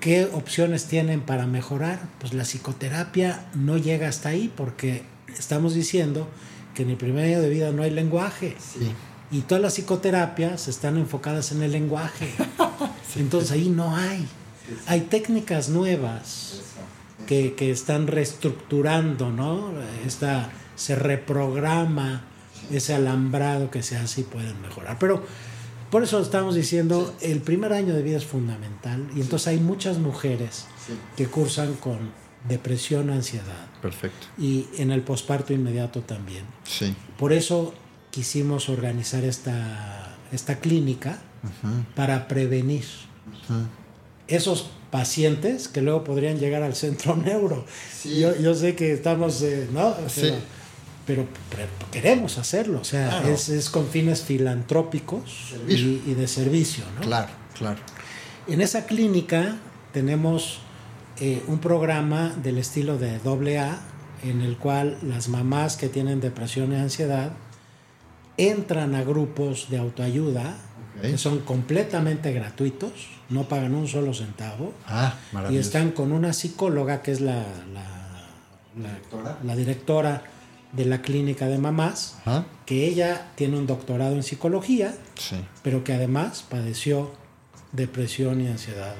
[0.00, 2.00] ¿qué opciones tienen para mejorar?
[2.18, 5.04] Pues la psicoterapia no llega hasta ahí porque
[5.38, 6.26] estamos diciendo
[6.74, 8.56] que en el primer año de vida no hay lenguaje.
[8.58, 8.90] sí,
[9.30, 12.34] Y todas las psicoterapias están enfocadas en el lenguaje.
[13.16, 14.26] Entonces ahí no hay.
[14.86, 16.60] Hay técnicas nuevas
[17.26, 19.72] que, que están reestructurando, ¿no?
[20.06, 22.24] Esta, se reprograma
[22.70, 24.98] ese alambrado que se hace y pueden mejorar.
[24.98, 25.24] Pero
[25.90, 29.98] por eso estamos diciendo, el primer año de vida es fundamental y entonces hay muchas
[29.98, 30.92] mujeres Sí.
[31.16, 31.98] que cursan con
[32.48, 34.26] depresión, ansiedad perfecto.
[34.38, 36.44] y en el posparto inmediato también.
[36.64, 37.74] Sí, Por eso
[38.12, 41.18] quisimos organizar esta, esta clínica
[41.96, 42.84] para prevenir
[44.28, 47.64] esos pacientes que luego podrían llegar al centro neuro.
[47.92, 48.18] Sí.
[48.20, 49.88] Yo, yo sé que estamos, eh, ¿no?
[49.88, 50.20] O Sí.
[50.22, 50.38] sea,
[51.06, 53.28] pero, pero queremos hacerlo, o sea, Claro.
[53.28, 57.02] es, es con fines filantrópicos y de servicio, ¿no?
[57.02, 57.78] claro, claro.
[58.48, 59.56] En esa clínica
[59.92, 60.58] tenemos
[61.20, 63.80] eh, un programa del estilo de AA
[64.24, 67.32] en el cual las mamás que tienen depresión y ansiedad
[68.36, 70.56] entran a grupos de autoayuda
[71.02, 72.92] que son completamente gratuitos,
[73.28, 74.72] no pagan un solo centavo.
[74.86, 75.14] Ah,
[75.50, 77.82] y están con una psicóloga que es la, la,
[78.76, 79.38] la- ¿Directora?
[79.42, 80.22] la directora
[80.72, 82.44] de la clínica de mamás, Ajá.
[82.66, 85.36] que ella tiene un doctorado en psicología, Sí.
[85.62, 87.12] pero que además padeció
[87.72, 88.94] depresión y ansiedad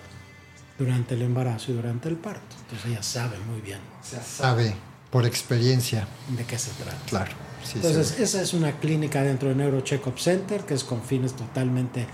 [0.78, 2.56] durante el embarazo y durante el parto.
[2.62, 4.74] Entonces ella sabe muy bien O sea, sabe
[5.10, 6.06] por experiencia.
[6.28, 6.96] de qué se trata.
[7.06, 7.32] Claro.
[7.66, 8.22] Sí, Entonces, sí.
[8.22, 12.06] esa es una clínica dentro de Neuro Checkup Center que es con fines totalmente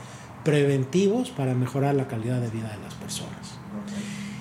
[0.45, 3.59] preventivos para mejorar la calidad de vida de las personas.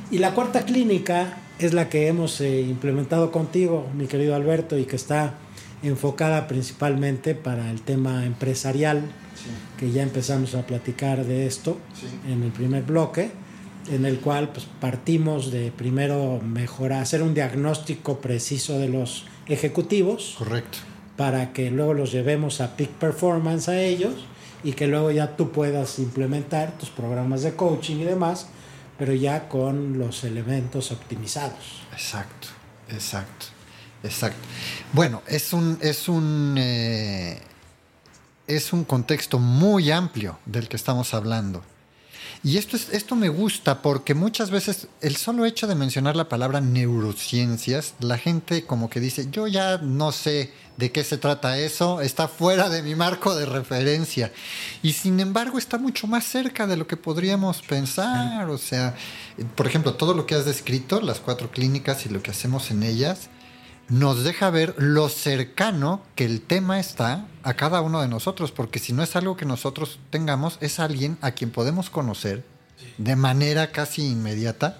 [0.09, 4.85] Y la cuarta clínica es la que hemos eh, implementado contigo, mi querido Alberto, y
[4.85, 5.35] que está
[5.83, 9.03] enfocada principalmente para el tema empresarial,
[9.77, 11.77] que ya empezamos a platicar de esto
[12.27, 13.31] en el primer bloque,
[13.91, 20.35] en el cual pues, partimos de primero mejorar, hacer un diagnóstico preciso de los ejecutivos
[20.37, 20.77] Correcto.
[21.21, 24.15] Para que luego los llevemos a peak performance a ellos
[24.63, 28.47] y que luego ya tú puedas implementar tus programas de coaching y demás,
[28.97, 31.83] pero ya con los elementos optimizados.
[31.93, 32.47] Exacto,
[32.89, 33.45] exacto,
[34.01, 34.39] exacto.
[34.93, 37.39] Bueno, es un, es un, eh,
[38.47, 41.61] es un contexto muy amplio del que estamos hablando.
[42.43, 46.27] Y esto, es, esto me gusta porque muchas veces el solo hecho de mencionar la
[46.27, 51.59] palabra neurociencias, la gente como que dice, yo ya no sé de qué se trata
[51.59, 54.31] eso, está fuera de mi marco de referencia.
[54.81, 58.49] Y sin embargo está mucho más cerca de lo que podríamos pensar.
[58.49, 58.95] O sea,
[59.55, 62.81] por ejemplo, todo lo que has descrito, las cuatro clínicas y lo que hacemos en
[62.81, 63.29] ellas,
[63.89, 68.79] nos deja ver lo cercano que el tema está a cada uno de nosotros, porque
[68.79, 72.43] si no es algo que nosotros tengamos, es alguien a quien podemos conocer
[72.97, 74.79] de manera casi inmediata.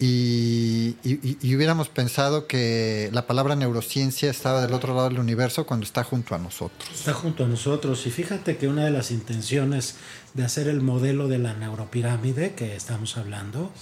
[0.00, 5.66] Y, y- y hubiéramos pensado que la palabra neurociencia estaba del otro lado del universo
[5.66, 6.90] cuando está junto a nosotros.
[6.92, 8.04] Está junto a nosotros.
[8.06, 9.94] Y fíjate que una de las intenciones
[10.34, 13.72] de hacer el modelo de la neuropirámide que estamos hablando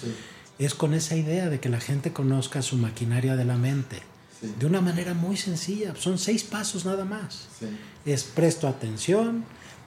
[0.59, 4.03] es con esa idea de que la gente conozca su maquinaria de la mente
[4.43, 5.95] de una manera muy sencilla.
[5.97, 7.49] Son seis pasos nada más.
[8.05, 9.45] Es presto atención,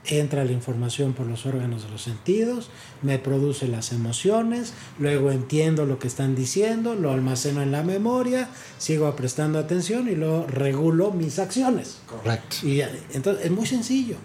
[0.07, 2.69] entra la información por los órganos de los sentidos,
[3.01, 8.49] me produce las emociones, luego entiendo lo que están diciendo, lo almaceno en la memoria,
[8.77, 11.97] sigo prestando atención y luego regulo mis acciones.
[12.07, 12.57] Correcto.
[12.63, 12.81] Y
[13.13, 14.15] entonces es muy sencillo.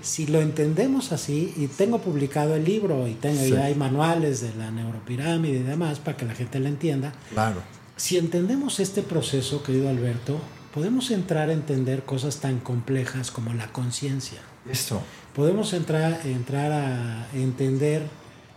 [0.00, 3.54] Si lo entendemos así, y tengo publicado el libro y tengo Sí.
[3.54, 7.12] hay manuales de la neuropirámide y demás para que la gente lo entienda.
[7.32, 7.62] Claro.
[7.96, 10.38] Si entendemos este proceso, querido Alberto,
[10.74, 14.40] podemos entrar a entender cosas tan complejas como la conciencia.
[14.70, 15.02] Eso.
[15.34, 18.02] Podemos entrar, entrar a entender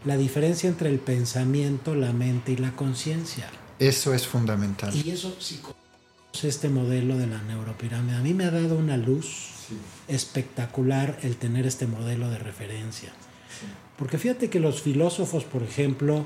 [0.04, 3.50] la diferencia entre el pensamiento, la mente y la conciencia.
[3.80, 4.94] Eso es fundamental.
[4.96, 5.60] Y eso, si
[6.44, 9.50] este modelo de la neuropirámide, a mí me ha dado una luz
[10.08, 13.12] espectacular el tener este modelo de referencia.
[13.98, 16.26] Porque fíjate que los filósofos, por ejemplo,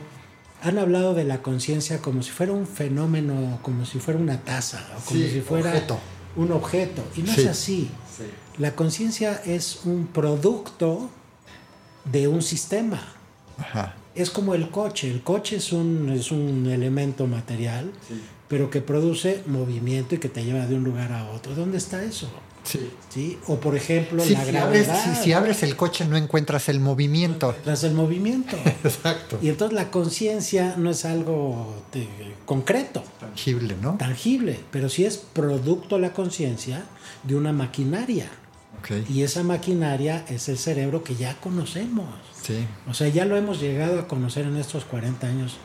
[0.61, 4.85] han hablado de la conciencia como si fuera un fenómeno, como si fuera una taza,
[4.97, 5.99] o como Sí, si fuera objeto.
[6.39, 7.03] Un objeto.
[7.15, 7.41] Y no Sí.
[7.41, 7.89] es así.
[8.57, 11.09] La conciencia es un producto
[12.05, 13.01] de un sistema.
[13.57, 13.95] Ajá.
[14.15, 15.09] Es como el coche.
[15.09, 17.91] El coche es un, es un elemento material,
[18.49, 21.55] pero que produce movimiento y que te lleva de un lugar a otro.
[21.55, 22.29] ¿Dónde está eso?
[22.63, 22.89] Sí.
[23.09, 23.37] ¿Sí?
[23.47, 25.15] O por ejemplo, Sí, la si, abres, gravedad.
[25.17, 27.55] si- si abres el coche no encuentras el movimiento.
[27.63, 28.57] Tras el movimiento.
[28.83, 29.39] Exacto.
[29.41, 32.07] Y entonces la conciencia no es algo de-
[32.45, 33.95] concreto, Tangible, ¿no?
[33.97, 36.83] tangible, pero sí es producto la conciencia
[37.23, 38.29] de una maquinaria.
[39.09, 42.05] Y esa maquinaria es el cerebro que ya conocemos.
[42.41, 42.65] Sí.
[42.89, 45.57] O sea, ya lo hemos llegado a conocer en estos 40 años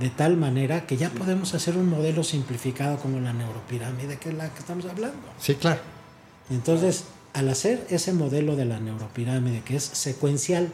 [0.00, 4.34] de tal manera que ya podemos hacer un modelo simplificado como la neuropirámide, que es
[4.34, 5.18] la que estamos hablando.
[5.40, 5.80] Sí, claro.
[6.50, 10.72] Entonces, al hacer ese modelo de la neuropirámide, que es secuencial,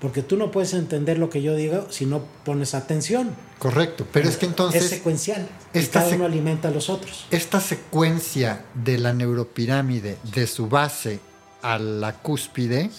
[0.00, 3.30] porque tú no puedes entender lo que yo digo si no pones atención.
[3.58, 4.06] Correcto.
[4.12, 5.48] Pero es que entonces es secuencial.
[5.74, 7.26] Y cada sec- uno alimenta a los otros.
[7.30, 11.18] esta secuencia de la neuropirámide de su base
[11.62, 12.90] a la cúspide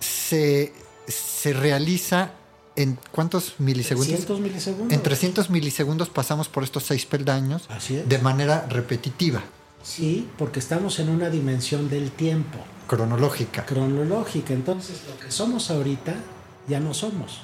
[0.00, 0.72] se,
[1.06, 2.30] se realiza
[2.78, 4.08] en cuántos milisegundos?
[4.08, 4.92] 300 milisegundos.
[4.92, 8.08] En 300 milisegundos pasamos por estos seis peldaños Así es.
[8.08, 9.42] de manera repetitiva,
[9.82, 12.58] Sí, porque estamos en una dimensión del tiempo,
[12.88, 13.64] cronológica.
[13.64, 14.52] cronológica.
[14.52, 16.14] Entonces, lo que somos ahorita
[16.68, 17.40] ya no somos.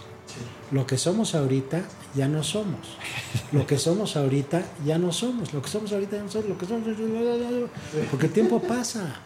[0.72, 1.82] Lo que somos ahorita
[2.16, 2.96] ya no somos.
[3.52, 5.52] Lo que somos ahorita ya no somos.
[5.54, 6.48] Lo que somos ahorita ya no somos.
[6.48, 6.88] Lo que somos.
[8.10, 9.20] Porque el tiempo pasa.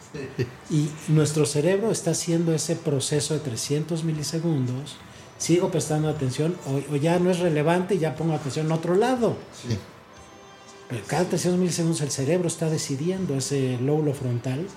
[0.69, 4.95] Y nuestro cerebro está haciendo ese proceso de 300 milisegundos.
[5.39, 8.93] Sigo prestando atención o, o ya no es relevante y ya pongo atención en otro
[8.93, 9.35] lado.
[9.67, 9.77] Sí.
[11.07, 14.67] cada 300 milisegundos el cerebro está decidiendo, ese lóbulo frontal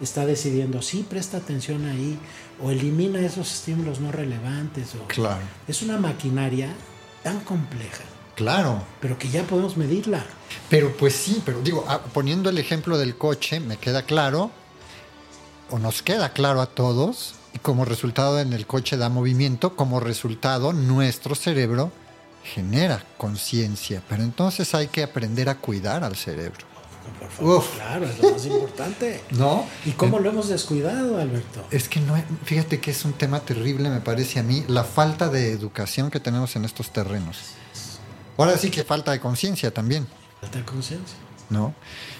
[0.00, 2.18] está decidiendo, sí, presta atención ahí,
[2.62, 4.94] o elimina esos estímulos no relevantes.
[4.94, 5.42] O, claro.
[5.68, 6.72] Es una maquinaria
[7.22, 8.04] tan compleja.
[8.36, 8.82] Claro.
[9.00, 10.24] Pero que ya podemos medirla.
[10.70, 14.50] Pero pues sí, pero digo, ah, poniendo el ejemplo del coche, me queda claro,
[15.70, 20.00] o nos queda claro a todos, y como resultado en el coche da movimiento, como
[20.00, 21.92] resultado nuestro cerebro
[22.42, 26.66] genera conciencia, pero entonces hay que aprender a cuidar al cerebro.
[27.76, 29.22] claro, es lo más importante.
[29.30, 29.66] ¿No?
[29.84, 31.64] ¿Y cómo lo hemos descuidado, Alberto?
[31.70, 35.28] Es que no, fíjate que es un tema terrible, me parece a mí, la falta
[35.28, 37.38] de educación que tenemos en estos terrenos.
[38.36, 40.06] Ahora sí que falta de conciencia también.
[40.40, 41.16] Falta de conciencia.
[41.50, 41.74] ¿No?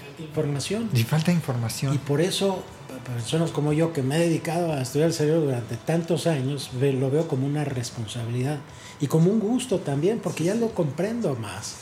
[0.05, 0.91] Falta de información.
[0.93, 1.95] Y falta de información.
[1.95, 2.63] Y por eso,
[2.99, 7.11] personas como yo que me he dedicado a estudiar el cerebro durante tantos años, lo
[7.11, 8.59] veo como una responsabilidad
[9.01, 11.77] y como un gusto también, porque ya lo comprendo más.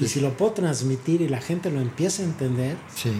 [0.00, 2.76] Y si lo puedo transmitir y la gente lo empieza a entender,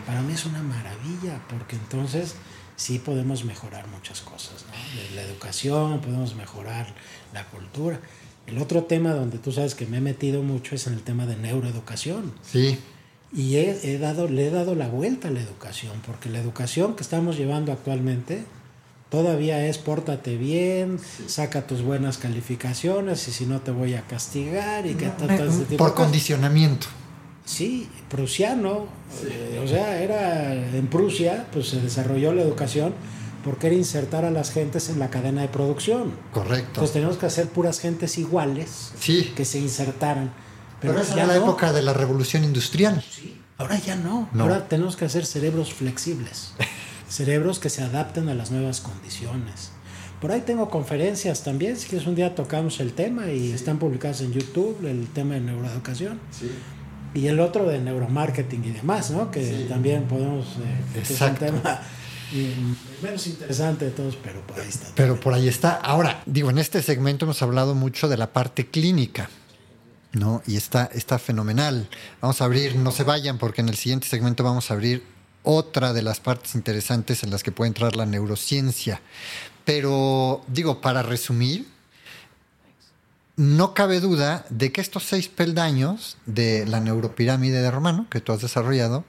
[0.06, 2.36] para mí es una maravilla, porque entonces
[2.76, 4.64] sí podemos mejorar muchas cosas.
[4.66, 5.16] ¿no?
[5.16, 6.94] La educación, podemos mejorar
[7.34, 8.00] la cultura.
[8.46, 11.26] El otro tema donde tú sabes que me he metido mucho es en el tema
[11.26, 12.32] de neuroeducación.
[12.42, 12.78] Sí.
[13.32, 17.02] Y he, dado, le he dado la vuelta a la educación, porque la educación que
[17.02, 18.44] estamos llevando actualmente
[19.08, 24.86] todavía es pórtate bien, saca tus buenas calificaciones y si no te voy a castigar
[24.86, 26.86] y que este Por condicionamiento.
[27.44, 28.86] Sí, prusiano,
[29.24, 32.94] eh, o sea, era en Prusia, pues se desarrolló la educación
[33.44, 36.12] porque era insertar a las gentes en la cadena de producción.
[36.32, 36.68] Correcto.
[36.68, 38.92] Entonces tenemos que hacer puras gentes iguales
[39.34, 40.32] que se insertaran.
[40.80, 43.02] Pero, esa era la época de la revolución industrial.
[43.08, 43.36] Sí.
[43.58, 44.28] Ahora ya no.
[44.38, 46.54] Ahora tenemos que hacer cerebros flexibles.
[47.08, 49.72] cerebros que se adapten a las nuevas condiciones.
[50.20, 54.20] Por ahí tengo conferencias también, si quieres un día tocamos el tema y están publicadas
[54.20, 56.20] en YouTube, el tema de neuroeducación.
[56.30, 56.50] Sí.
[57.14, 59.30] Y el otro de neuromarketing y demás, ¿no?
[59.30, 60.46] Que también podemos...
[60.94, 61.80] Eh, es un tema
[63.02, 64.86] menos interesante de todos, pero por ahí está.
[64.94, 65.72] Pero por ahí está.
[65.72, 69.28] Ahora, digo, en este segmento hemos hablado mucho de la parte clínica.
[70.12, 70.42] ¿No?
[70.46, 71.88] Y está, está fenomenal.
[72.20, 75.04] Vamos a abrir, no se vayan, porque en el siguiente segmento vamos a abrir
[75.42, 79.00] otra de las partes interesantes en las que puede entrar la neurociencia.
[79.64, 81.66] Pero, digo, para resumir,
[83.36, 88.32] no cabe duda de que estos seis peldaños de la neuropirámide de Romano que tú
[88.32, 89.04] has desarrollado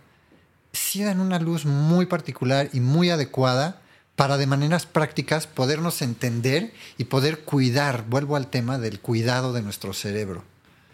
[0.71, 3.81] sí dan una luz muy particular y muy adecuada
[4.15, 9.63] para de maneras prácticas podernos entender y poder cuidar, vuelvo al tema del cuidado de
[9.63, 10.43] nuestro cerebro.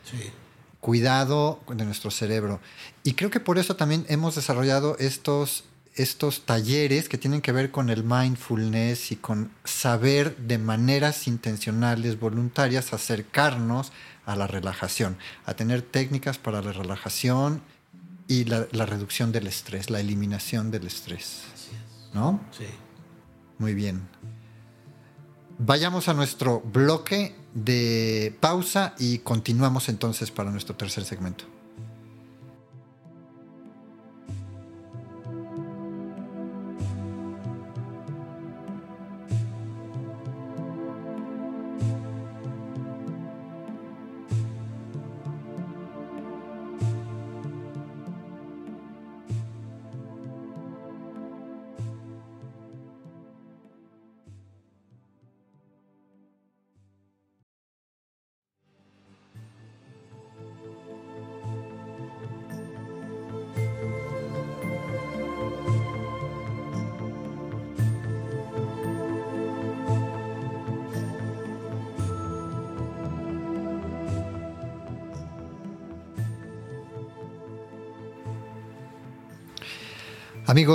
[0.09, 0.31] Sí.
[0.79, 2.59] Cuidado de nuestro cerebro.
[3.03, 7.71] Y creo que por eso también hemos desarrollado estos, estos talleres que tienen que ver
[7.71, 13.91] con el mindfulness y con saber de maneras intencionales, voluntarias, acercarnos
[14.25, 17.61] a la relajación, a tener técnicas para la relajación
[18.27, 21.43] y la, la reducción del estrés, la eliminación del estrés.
[22.13, 22.39] ¿No?
[22.51, 22.65] Sí.
[23.57, 24.07] Muy bien.
[25.59, 31.45] Vayamos a nuestro bloque de pausa y continuamos entonces para nuestro tercer segmento.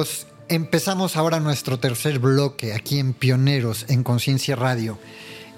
[0.03, 4.98] Amigos, empezamos ahora nuestro tercer bloque aquí en Pioneros en Conciencia Radio.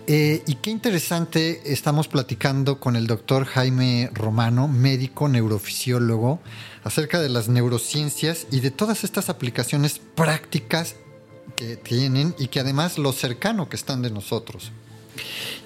[0.07, 6.41] Eh, y qué interesante, estamos platicando con el doctor Jaime Romano, médico neurofisiólogo,
[6.83, 10.97] acerca de las neurociencias y de todas estas aplicaciones prácticas
[11.57, 14.73] que tienen y que además lo cercano que están de nosotros.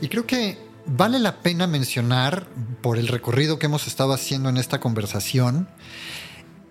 [0.00, 0.56] Y creo que
[0.86, 2.46] vale la pena mencionar,
[2.80, 5.68] por el recorrido que hemos estado haciendo en esta conversación,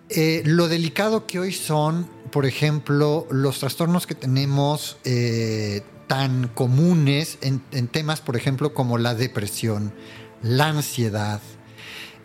[0.09, 7.37] eh, lo delicado que hoy son, por ejemplo, los trastornos que tenemos eh, tan comunes
[7.41, 9.93] en, temas, por ejemplo, como la depresión,
[10.41, 11.41] la ansiedad,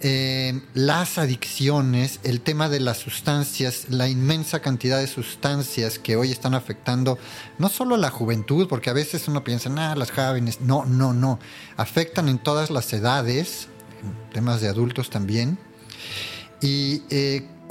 [0.00, 6.30] eh, las adicciones, el tema de las sustancias, la inmensa cantidad de sustancias que hoy
[6.30, 7.18] están afectando
[7.58, 11.12] no solo a la juventud, porque a veces uno piensa, ah, las jóvenes, no, no,
[11.12, 11.40] no,
[11.76, 13.66] afectan en todas las edades,
[14.04, 15.58] en temas de adultos también
[16.60, 17.02] y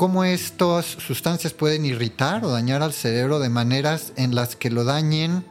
[0.02, 4.84] cómo estas sustancias pueden irritar o dañar al cerebro de maneras en las que lo
[4.84, 5.46] dañen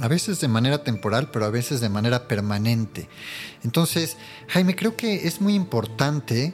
[0.00, 3.08] a veces de manera temporal, pero a veces de manera permanente.
[3.62, 4.16] Entonces,
[4.48, 6.52] Jaime, creo que es muy importante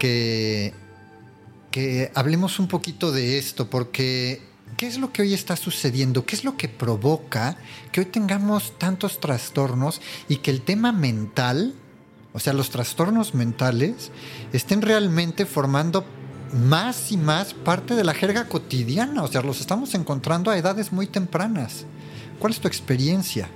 [0.00, 0.74] que,
[1.70, 4.42] que hablemos un poquito de esto, porque
[4.76, 6.26] ¿qué es lo que hoy está sucediendo?
[6.26, 7.56] ¿Qué es lo que provoca
[7.92, 11.74] que hoy tengamos tantos trastornos y que el tema mental,
[12.32, 14.10] o sea, los trastornos mentales,
[14.52, 16.17] estén realmente formando
[16.52, 19.22] más y más parte de la jerga cotidiana?
[19.22, 21.84] O sea, los estamos encontrando a edades muy tempranas.
[22.38, 23.48] ¿Cuál es tu experiencia?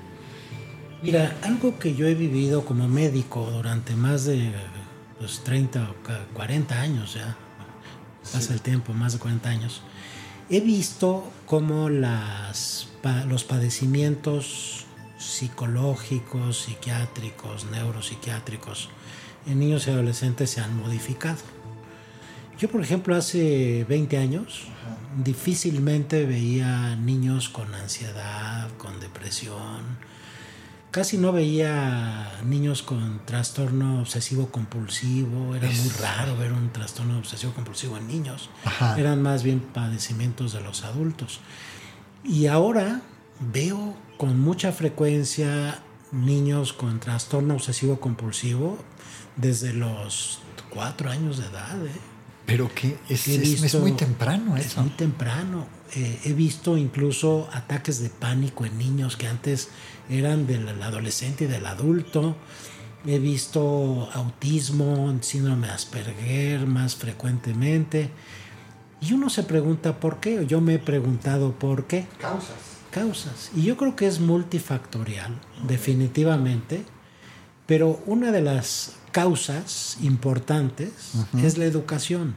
[1.03, 4.53] Mira, algo que yo he vivido como médico durante más de
[5.45, 5.95] 30 o
[6.35, 7.37] 40 años ya,
[8.33, 9.83] pasa el tiempo, más de 40 años,
[10.49, 12.89] he visto cómo las,
[13.29, 14.87] los padecimientos
[15.19, 18.89] psicológicos, psiquiátricos, neuropsiquiátricos
[19.47, 21.39] en niños y adolescentes se han modificado.
[22.59, 24.67] Yo, por ejemplo, hace 20 años
[25.17, 29.99] difícilmente veía niños con ansiedad, con depresión.
[30.91, 35.57] Casi no veía niños con trastorno obsesivo compulsivo.
[35.57, 38.51] Era muy raro ver un trastorno obsesivo compulsivo en niños.
[38.99, 41.41] Eran más bien padecimientos de los adultos.
[42.25, 43.01] Y ahora
[43.41, 45.81] veo con mucha frecuencia
[46.13, 48.79] niños con trastorno obsesivo compulsivo
[49.37, 51.87] desde los cuatro años de edad.
[51.87, 52.12] ¿eh?
[52.47, 54.67] Pero que es, es, muy temprano eso.
[54.67, 55.67] Es muy temprano.
[55.95, 59.69] Eh, he visto incluso ataques de pánico en niños que antes
[60.11, 62.37] eran del adolescente y del adulto.
[63.07, 68.11] He visto autismo, síndrome de Asperger más frecuentemente.
[69.01, 70.47] Y uno se pregunta por qué.
[70.47, 72.07] Yo me he preguntado por qué.
[72.21, 72.55] Causas.
[72.91, 73.51] Causas.
[73.57, 76.85] Y yo creo que es multifactorial, definitivamente.
[77.67, 80.91] Pero una de las causas importantes
[81.43, 82.35] es la educación.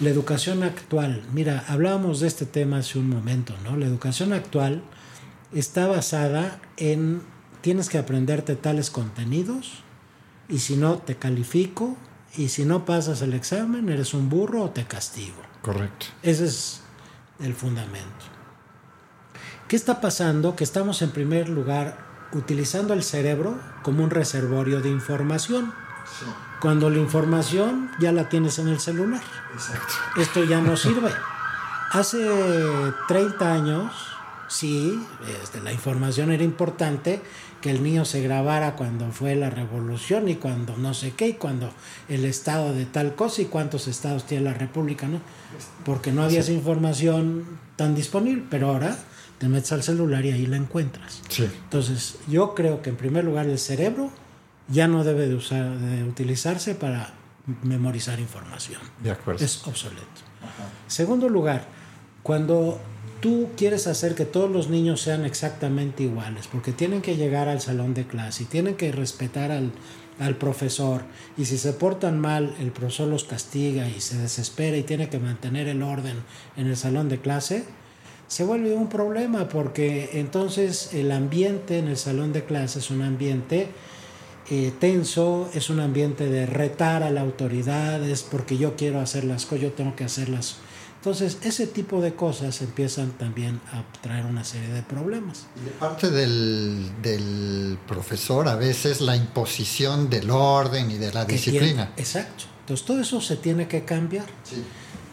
[0.00, 3.76] La educación actual, mira, hablábamos de este tema hace un momento, ¿no?
[3.76, 4.82] La educación actual
[5.52, 7.22] está basada en
[7.62, 9.82] tienes que aprenderte tales contenidos
[10.48, 11.96] y si no te califico
[12.36, 15.40] y si no pasas el examen eres un burro o te castigo.
[15.62, 16.06] Correcto.
[16.22, 16.80] Ese es
[17.40, 18.26] el fundamento.
[19.68, 20.54] ¿Qué está pasando?
[20.56, 25.72] Que estamos en primer lugar utilizando el cerebro como un reservorio de información.
[26.60, 29.20] Cuando la información ya la tienes en el celular.
[30.16, 31.10] Esto ya no sirve.
[31.90, 32.18] Hace
[33.08, 33.92] 30 años,
[34.48, 34.98] sí,
[35.42, 37.20] este, la información era importante,
[37.60, 41.32] que el niño se grabara cuando fue la revolución y cuando no sé qué, y
[41.34, 41.72] cuando
[42.08, 45.20] el estado de tal cosa y cuántos estados tiene la república, ¿no?
[45.84, 47.44] Porque no había esa información
[47.76, 48.96] tan disponible, pero ahora
[49.42, 51.20] te metes al celular y ahí la encuentras.
[51.36, 54.12] Entonces, yo creo que en primer lugar el cerebro
[54.68, 57.12] ya no debe de, usar, de utilizarse para
[57.64, 58.80] memorizar información.
[59.02, 59.44] De acuerdo.
[59.44, 60.06] Es obsoleto.
[60.86, 61.64] Segundo lugar,
[62.22, 62.80] cuando
[63.20, 67.60] tú quieres hacer que todos los niños sean exactamente iguales, porque tienen que llegar al
[67.60, 69.72] salón de clase y tienen que respetar al,
[70.20, 71.02] al profesor,
[71.36, 75.18] y si se portan mal, el profesor los castiga y se desespera y tiene que
[75.18, 76.22] mantener el orden
[76.56, 77.64] en el salón de clase,
[78.32, 83.02] se vuelve un problema porque entonces el ambiente en el salón de clases es un
[83.02, 83.68] ambiente
[84.48, 89.24] eh, tenso, es un ambiente de retar a la autoridad, es porque yo quiero hacer
[89.24, 90.56] las cosas, yo tengo que hacerlas.
[90.96, 95.44] Entonces, ese tipo de cosas empiezan también a traer una serie de problemas.
[95.60, 101.26] Y de parte del, del profesor, a veces la imposición del orden y de la
[101.26, 101.92] disciplina.
[101.98, 102.44] exacto.
[102.60, 104.24] Entonces, todo eso se tiene que cambiar.
[104.42, 104.64] Sí.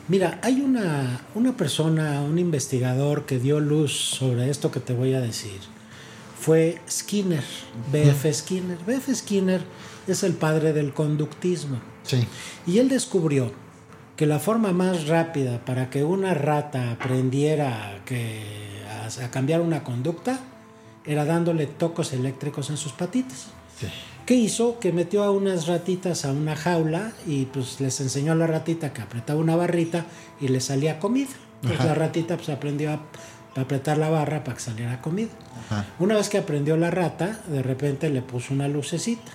[0.09, 5.13] Mira, hay una, una persona, un investigador que dio luz sobre esto que te voy
[5.13, 5.59] a decir.
[6.39, 7.43] Fue Skinner,
[7.91, 8.33] B.F.
[8.33, 8.79] Skinner.
[8.87, 9.13] B.F.
[9.13, 9.61] Skinner
[10.07, 11.79] es el padre del conductismo.
[12.01, 12.25] Sí.
[12.65, 13.51] Y él descubrió
[14.15, 18.41] que la forma más rápida para que una rata aprendiera que,
[18.89, 20.39] a, a cambiar una conducta
[21.05, 23.49] era dándole tocos eléctricos en sus patitas.
[23.79, 23.87] Sí.
[24.29, 24.77] ¿Qué hizo?
[24.77, 28.93] Que metió a unas ratitas a una jaula y pues les enseñó a la ratita
[28.93, 30.05] que apretaba una barrita
[30.39, 31.31] y le salía comida.
[31.63, 32.99] Entonces la ratita pues aprendió a,
[33.59, 35.31] apretar la barra para que saliera comida.
[35.97, 39.31] Una vez que aprendió la rata, de repente le puso una lucecita.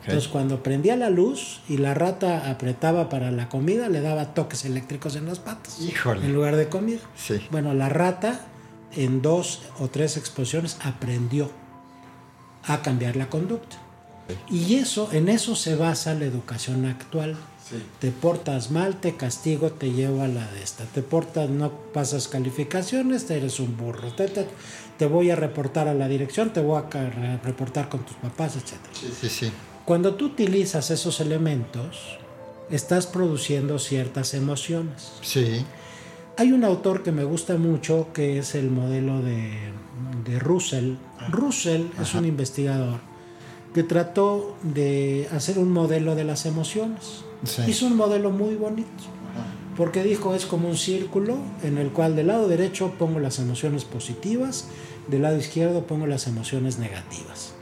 [0.00, 4.64] Entonces cuando prendía la luz y la rata apretaba para la comida, le daba toques
[4.64, 5.78] eléctricos en las patas.
[5.78, 6.24] Híjole.
[6.24, 7.00] En lugar de comida.
[7.18, 7.46] Sí.
[7.50, 8.46] Bueno, la rata
[8.96, 11.50] en dos o tres exposiciones aprendió
[12.64, 13.76] a cambiar la conducta.
[14.50, 17.36] Y eso, en eso se basa la educación actual.
[18.00, 20.84] Te portas mal, te castigo, te llevo a la de esta.
[20.84, 24.10] Te portas, no pasas calificaciones, te eres un burro.
[24.12, 24.28] Te,
[24.96, 28.72] te, voy a reportar a la dirección, te voy a reportar con tus papás, etc.
[28.92, 29.52] Sí, sí, sí.
[29.84, 32.18] Cuando tú utilizas esos elementos,
[32.70, 35.12] estás produciendo ciertas emociones.
[35.20, 35.64] Sí.
[36.38, 39.72] Hay un autor que me gusta mucho que es el modelo de,
[40.24, 40.94] de Russell.
[41.30, 43.07] Russell es un investigador
[43.78, 47.22] que trató de hacer un modelo de las emociones.
[47.44, 47.62] Sí.
[47.68, 48.88] Hizo un modelo muy bonito,
[49.76, 53.84] porque dijo es como un círculo en el cual del lado derecho pongo las emociones
[53.84, 54.66] positivas,
[55.06, 57.52] del lado izquierdo pongo las emociones negativas.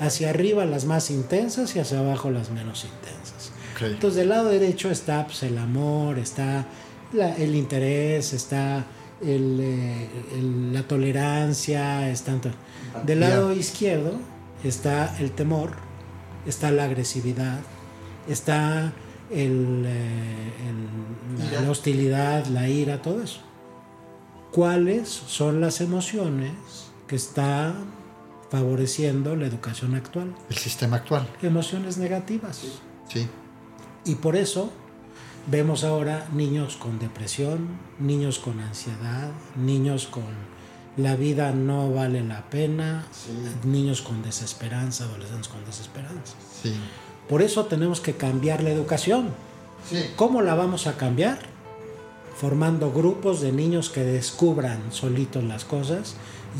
[0.00, 3.52] Hacia arriba las más intensas y hacia abajo las menos intensas.
[3.74, 3.82] Ok.
[3.90, 6.64] Entonces del lado derecho está pues, el amor, está
[7.12, 8.86] la- el interés, está
[9.20, 12.34] el, eh, el- la tolerancia, está
[13.04, 14.12] del lado izquierdo
[14.64, 15.72] está el temor,
[16.46, 17.60] está la agresividad,
[18.28, 18.92] está
[19.30, 23.40] el, eh, el- la- hostilidad, la ira, todo eso.
[24.52, 26.52] ¿Cuáles son las emociones
[27.06, 27.74] que está
[28.50, 30.34] favoreciendo la educación actual?
[30.48, 31.28] El sistema actual.
[31.42, 32.62] Emociones negativas.
[33.08, 33.26] Sí.
[34.04, 34.72] Y por eso
[35.50, 40.24] vemos ahora niños con depresión, niños con ansiedad, niños con
[40.98, 43.06] la vida no vale la pena,
[43.64, 46.34] niños con desesperanza, adolescentes con desesperanza.
[46.62, 46.74] Sí.
[47.28, 49.28] Por eso tenemos que cambiar la educación.
[49.88, 49.98] Sí.
[50.16, 51.38] ¿Cómo la vamos a cambiar?
[52.36, 56.14] Formando grupos de niños que descubran solitos las cosas.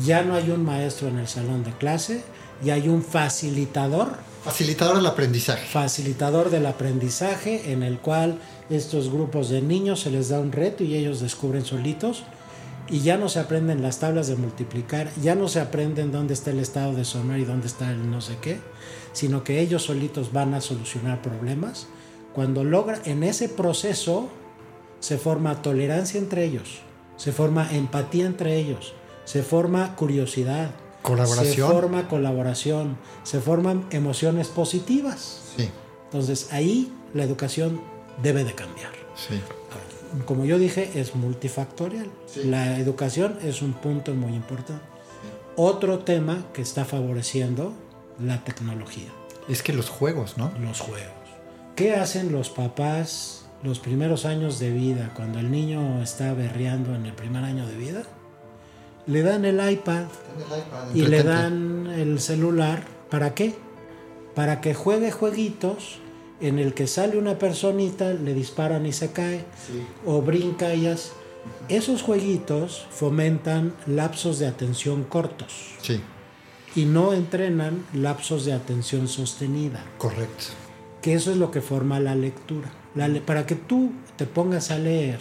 [0.05, 2.23] Ya no hay un maestro en el salón de clase,
[2.63, 5.65] ya hay un facilitador Facilitador del aprendizaje.
[5.67, 10.85] facilitador del aprendizaje en el cual estos grupos de niños se les da un reto
[10.85, 12.23] y ellos descubren solitos
[12.89, 16.51] y ya no se aprenden las tablas de multiplicar, ya no se aprenden dónde está
[16.51, 18.59] el estado de sumar y dónde está el no sé qué,
[19.13, 21.87] sino que ellos solitos van a solucionar problemas.
[22.33, 24.29] Cuando logra en ese proceso
[24.99, 26.79] se forma tolerancia entre ellos,
[27.17, 28.93] se forma empatía entre ellos,
[29.25, 30.71] se forma curiosidad,
[31.01, 31.55] Colaboración.
[31.55, 35.53] se forma colaboración, se forman emociones positivas.
[35.55, 35.69] Sí.
[36.05, 37.81] Entonces ahí la educación
[38.21, 38.91] debe de cambiar.
[39.15, 39.39] Sí.
[40.25, 42.07] Como yo dije, es multifactorial.
[42.25, 42.43] Sí.
[42.45, 44.81] La educación es un punto muy importante.
[45.55, 47.73] Otro tema que está favoreciendo
[48.19, 49.09] la tecnología,
[49.47, 50.51] Es que los juegos, ¿no?
[50.61, 51.13] los juegos.
[51.75, 57.05] ¿Qué hacen los papás los primeros años de vida cuando el niño está berreando en
[57.05, 58.03] el primer año de vida?
[59.05, 60.05] Le dan el iPad
[60.93, 62.83] y le dan el celular.
[63.09, 63.55] ¿Para qué?
[64.35, 65.99] Para que juegue jueguitos
[66.41, 69.43] en el que sale una personita, le disparan y se cae,
[70.05, 71.11] o brinca y hace.
[71.67, 76.01] Esos jueguitos fomentan lapsos de atención cortos Sí,
[76.75, 80.45] y no entrenan lapsos de atención sostenida, correcto.
[81.01, 82.69] que eso es lo que forma la lectura.
[82.95, 85.19] La le- para que tú te pongas a leer,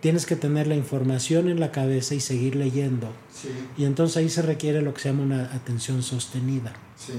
[0.00, 3.08] tienes que tener la información en la cabeza y seguir leyendo.
[3.34, 6.72] Sí, Y entonces ahí se requiere lo que se llama una atención sostenida.
[6.96, 7.12] sí.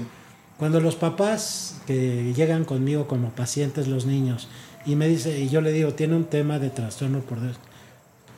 [0.62, 4.46] Cuando los papás que llegan conmigo como pacientes, los niños,
[4.86, 7.56] y me dice, y yo le digo, tiene un tema de trastorno por Dios.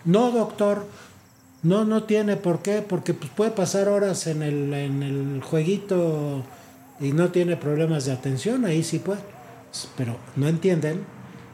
[0.07, 0.87] No, doctor,
[1.62, 6.43] no, no tiene por qué, porque pues, puede pasar horas en el, en el jueguito
[6.99, 9.20] y no tiene problemas de atención, ahí sí puede.
[9.95, 11.05] Pero no entienden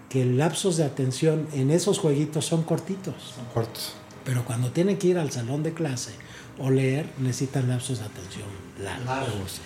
[0.09, 3.17] que lapsos de atención en esos jueguitos son cortitos.
[3.35, 3.95] Son cortos.
[4.25, 6.13] Pero cuando tienen que ir al salón de clase
[6.61, 8.47] o leer, necesitan lapsos de atención
[8.81, 9.07] largos.
[9.07, 9.61] Largos.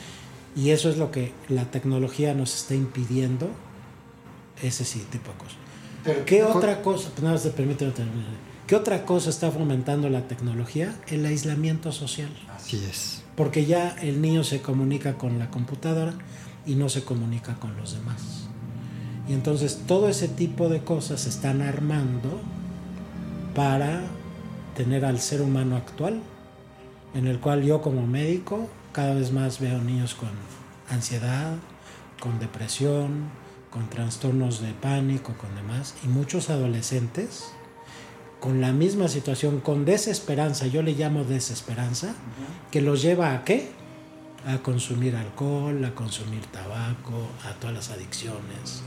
[0.56, 3.48] Y eso es lo que la tecnología nos está impidiendo,
[4.62, 5.56] ese sí, tipo de cosas.
[6.04, 8.54] Pero, ¿Qué otra cosa, pues nada te permíteme terminar.
[8.66, 10.94] ¿Qué otra cosa está fomentando la tecnología?
[11.08, 12.30] El aislamiento social.
[12.54, 13.22] Así es.
[13.36, 16.14] Porque ya el niño se comunica con la computadora
[16.64, 18.48] y no se comunica con los demás.
[19.28, 22.40] Y entonces todo ese tipo de cosas se están armando
[23.54, 24.02] para
[24.76, 26.20] tener al ser humano actual,
[27.14, 30.30] en el cual yo como médico cada vez más veo niños con
[30.88, 31.56] ansiedad,
[32.20, 33.28] con depresión,
[33.70, 37.50] con trastornos de pánico, con demás, y muchos adolescentes
[38.40, 42.14] con la misma situación, con desesperanza, yo le llamo desesperanza,
[42.70, 43.72] que los lleva a qué?
[44.46, 48.82] A consumir alcohol, a consumir tabaco, a todas las adicciones.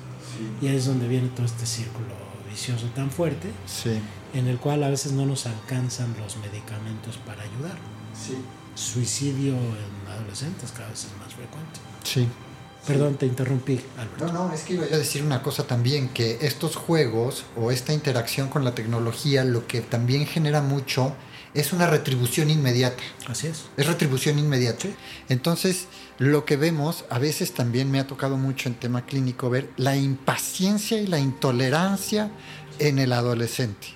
[0.62, 2.14] Y ahí es donde viene todo este círculo
[2.48, 3.98] vicioso tan fuerte, Sí,
[4.36, 7.78] en el cual a veces no nos alcanzan los medicamentos para ayudar.
[8.14, 8.38] sí.
[8.78, 11.80] Suicidio en adolescentes cada vez es más frecuente.
[12.04, 12.28] Sí.
[12.86, 14.28] Perdón, te interrumpí, Alberto.
[14.28, 17.72] No, no, es que iba yo a decir una cosa también, que estos juegos o
[17.72, 21.14] esta interacción con la tecnología lo que también genera mucho
[21.56, 23.02] es una retribución inmediata.
[23.28, 23.66] Así es.
[23.78, 24.84] Es retribución inmediata.
[24.84, 24.96] Sí.
[25.28, 25.88] Entonces,
[26.20, 29.98] lo que vemos, a veces también me ha tocado mucho en tema clínico ver la
[29.98, 32.32] impaciencia y la intolerancia
[32.78, 33.88] en el adolescente,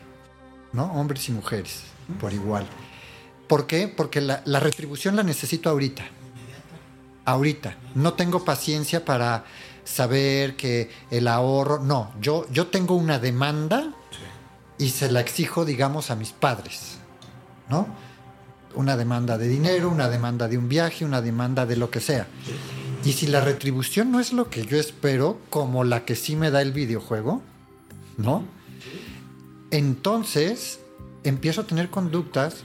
[0.73, 0.85] ¿no?
[0.93, 1.81] Hombres y mujeres,
[2.19, 2.67] por igual.
[3.51, 3.89] ¿Por qué?
[3.89, 6.05] Porque la, retribución la necesito ahorita.
[7.25, 7.75] Ahorita.
[7.95, 9.43] No tengo paciencia para
[9.83, 13.93] saber que el ahorro, no, yo, yo tengo una demanda
[14.77, 16.99] y se la exijo, digamos, a mis padres,
[17.67, 17.87] ¿no?
[18.73, 22.27] Una demanda de dinero, una demanda de un viaje, una demanda de lo que sea.
[23.03, 26.51] Y si la retribución no es lo que yo espero, como la que sí me
[26.51, 27.41] da el videojuego,
[28.15, 28.45] ¿no?
[29.71, 30.79] Entonces
[31.25, 32.63] empiezo a tener conductas,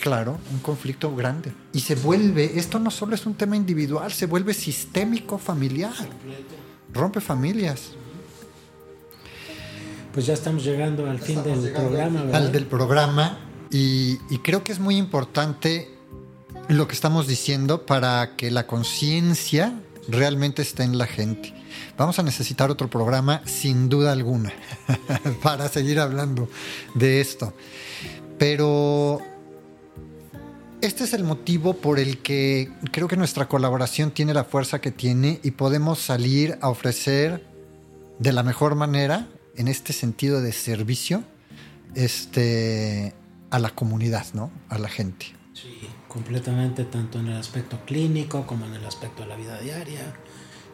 [0.00, 1.52] claro, un conflicto grande.
[1.72, 5.94] Y se vuelve, esto no solo es un tema individual, se vuelve sistémico familiar.
[6.92, 7.90] Rompe familias.
[10.12, 12.42] Pues ya estamos llegando al fin del programa, ¿verdad?
[12.42, 13.38] Al del programa.
[13.70, 15.94] Y, y creo que es muy importante
[16.68, 21.54] lo que estamos diciendo para que la conciencia realmente esté en la gente.
[21.96, 24.52] Vamos a necesitar otro programa sin duda alguna
[25.42, 26.48] para seguir hablando
[26.94, 27.52] de esto.
[28.38, 29.20] Pero
[30.80, 34.90] este es el motivo por el que creo que nuestra colaboración tiene la fuerza que
[34.92, 37.44] tiene y podemos salir a ofrecer
[38.18, 41.22] de la mejor manera, en este sentido de servicio,
[41.94, 43.14] este,
[43.50, 44.50] a la comunidad, ¿no?
[44.68, 45.26] A la gente.
[45.54, 50.14] Sí, completamente, tanto en el aspecto clínico como en el aspecto de la vida diaria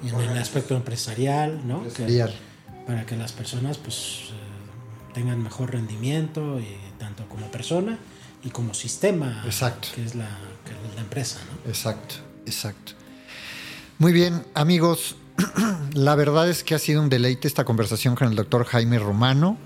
[0.03, 1.79] y en el aspecto empresarial, ¿no?
[1.79, 2.31] Empresarial.
[2.31, 2.55] Que-
[2.87, 7.99] para que las personas pues eh, tengan mejor rendimiento y tanto como persona
[8.45, 9.89] y como sistema Exacto.
[9.95, 10.29] que es la,
[10.65, 11.71] que es la empresa, ¿no?
[11.71, 12.17] Exacto,
[12.47, 12.93] exacto.
[13.99, 15.17] Muy bien, amigos,
[15.95, 19.57] la verdad es que ha sido un deleite esta conversación con el doctor Jaime Romano,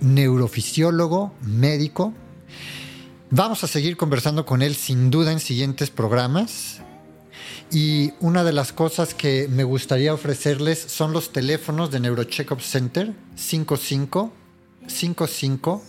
[0.00, 2.12] neurofisiólogo, médico.
[3.30, 6.80] Vamos a seguir conversando con él sin duda en siguientes programas.
[7.70, 13.14] Y una de las cosas que me gustaría ofrecerles son los teléfonos de Neurocheckup Center
[13.36, 14.32] 55
[14.86, 15.82] 55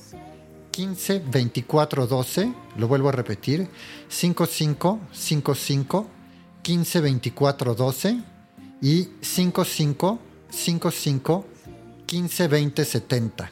[0.75, 2.53] 15 24 12.
[2.75, 3.69] Lo vuelvo a repetir:
[4.09, 6.07] 55 55
[6.61, 8.19] 15 24 12
[8.81, 10.19] y 55
[10.49, 11.45] 55
[12.05, 13.51] 15 20 70.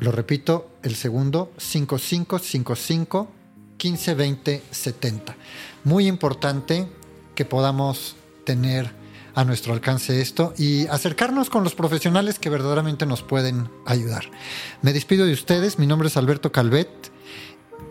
[0.00, 3.28] Lo repito, el segundo 55 55
[3.78, 5.36] 15 20 70.
[5.84, 6.88] Muy importante
[7.34, 9.01] que podamos tener
[9.34, 14.24] a nuestro alcance esto y acercarnos con los profesionales que verdaderamente nos pueden ayudar.
[14.82, 16.88] Me despido de ustedes, mi nombre es Alberto Calvet,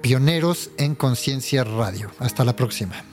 [0.02, 2.12] pioneros en Conciencia Radio.
[2.20, 3.04] Hasta la próxima.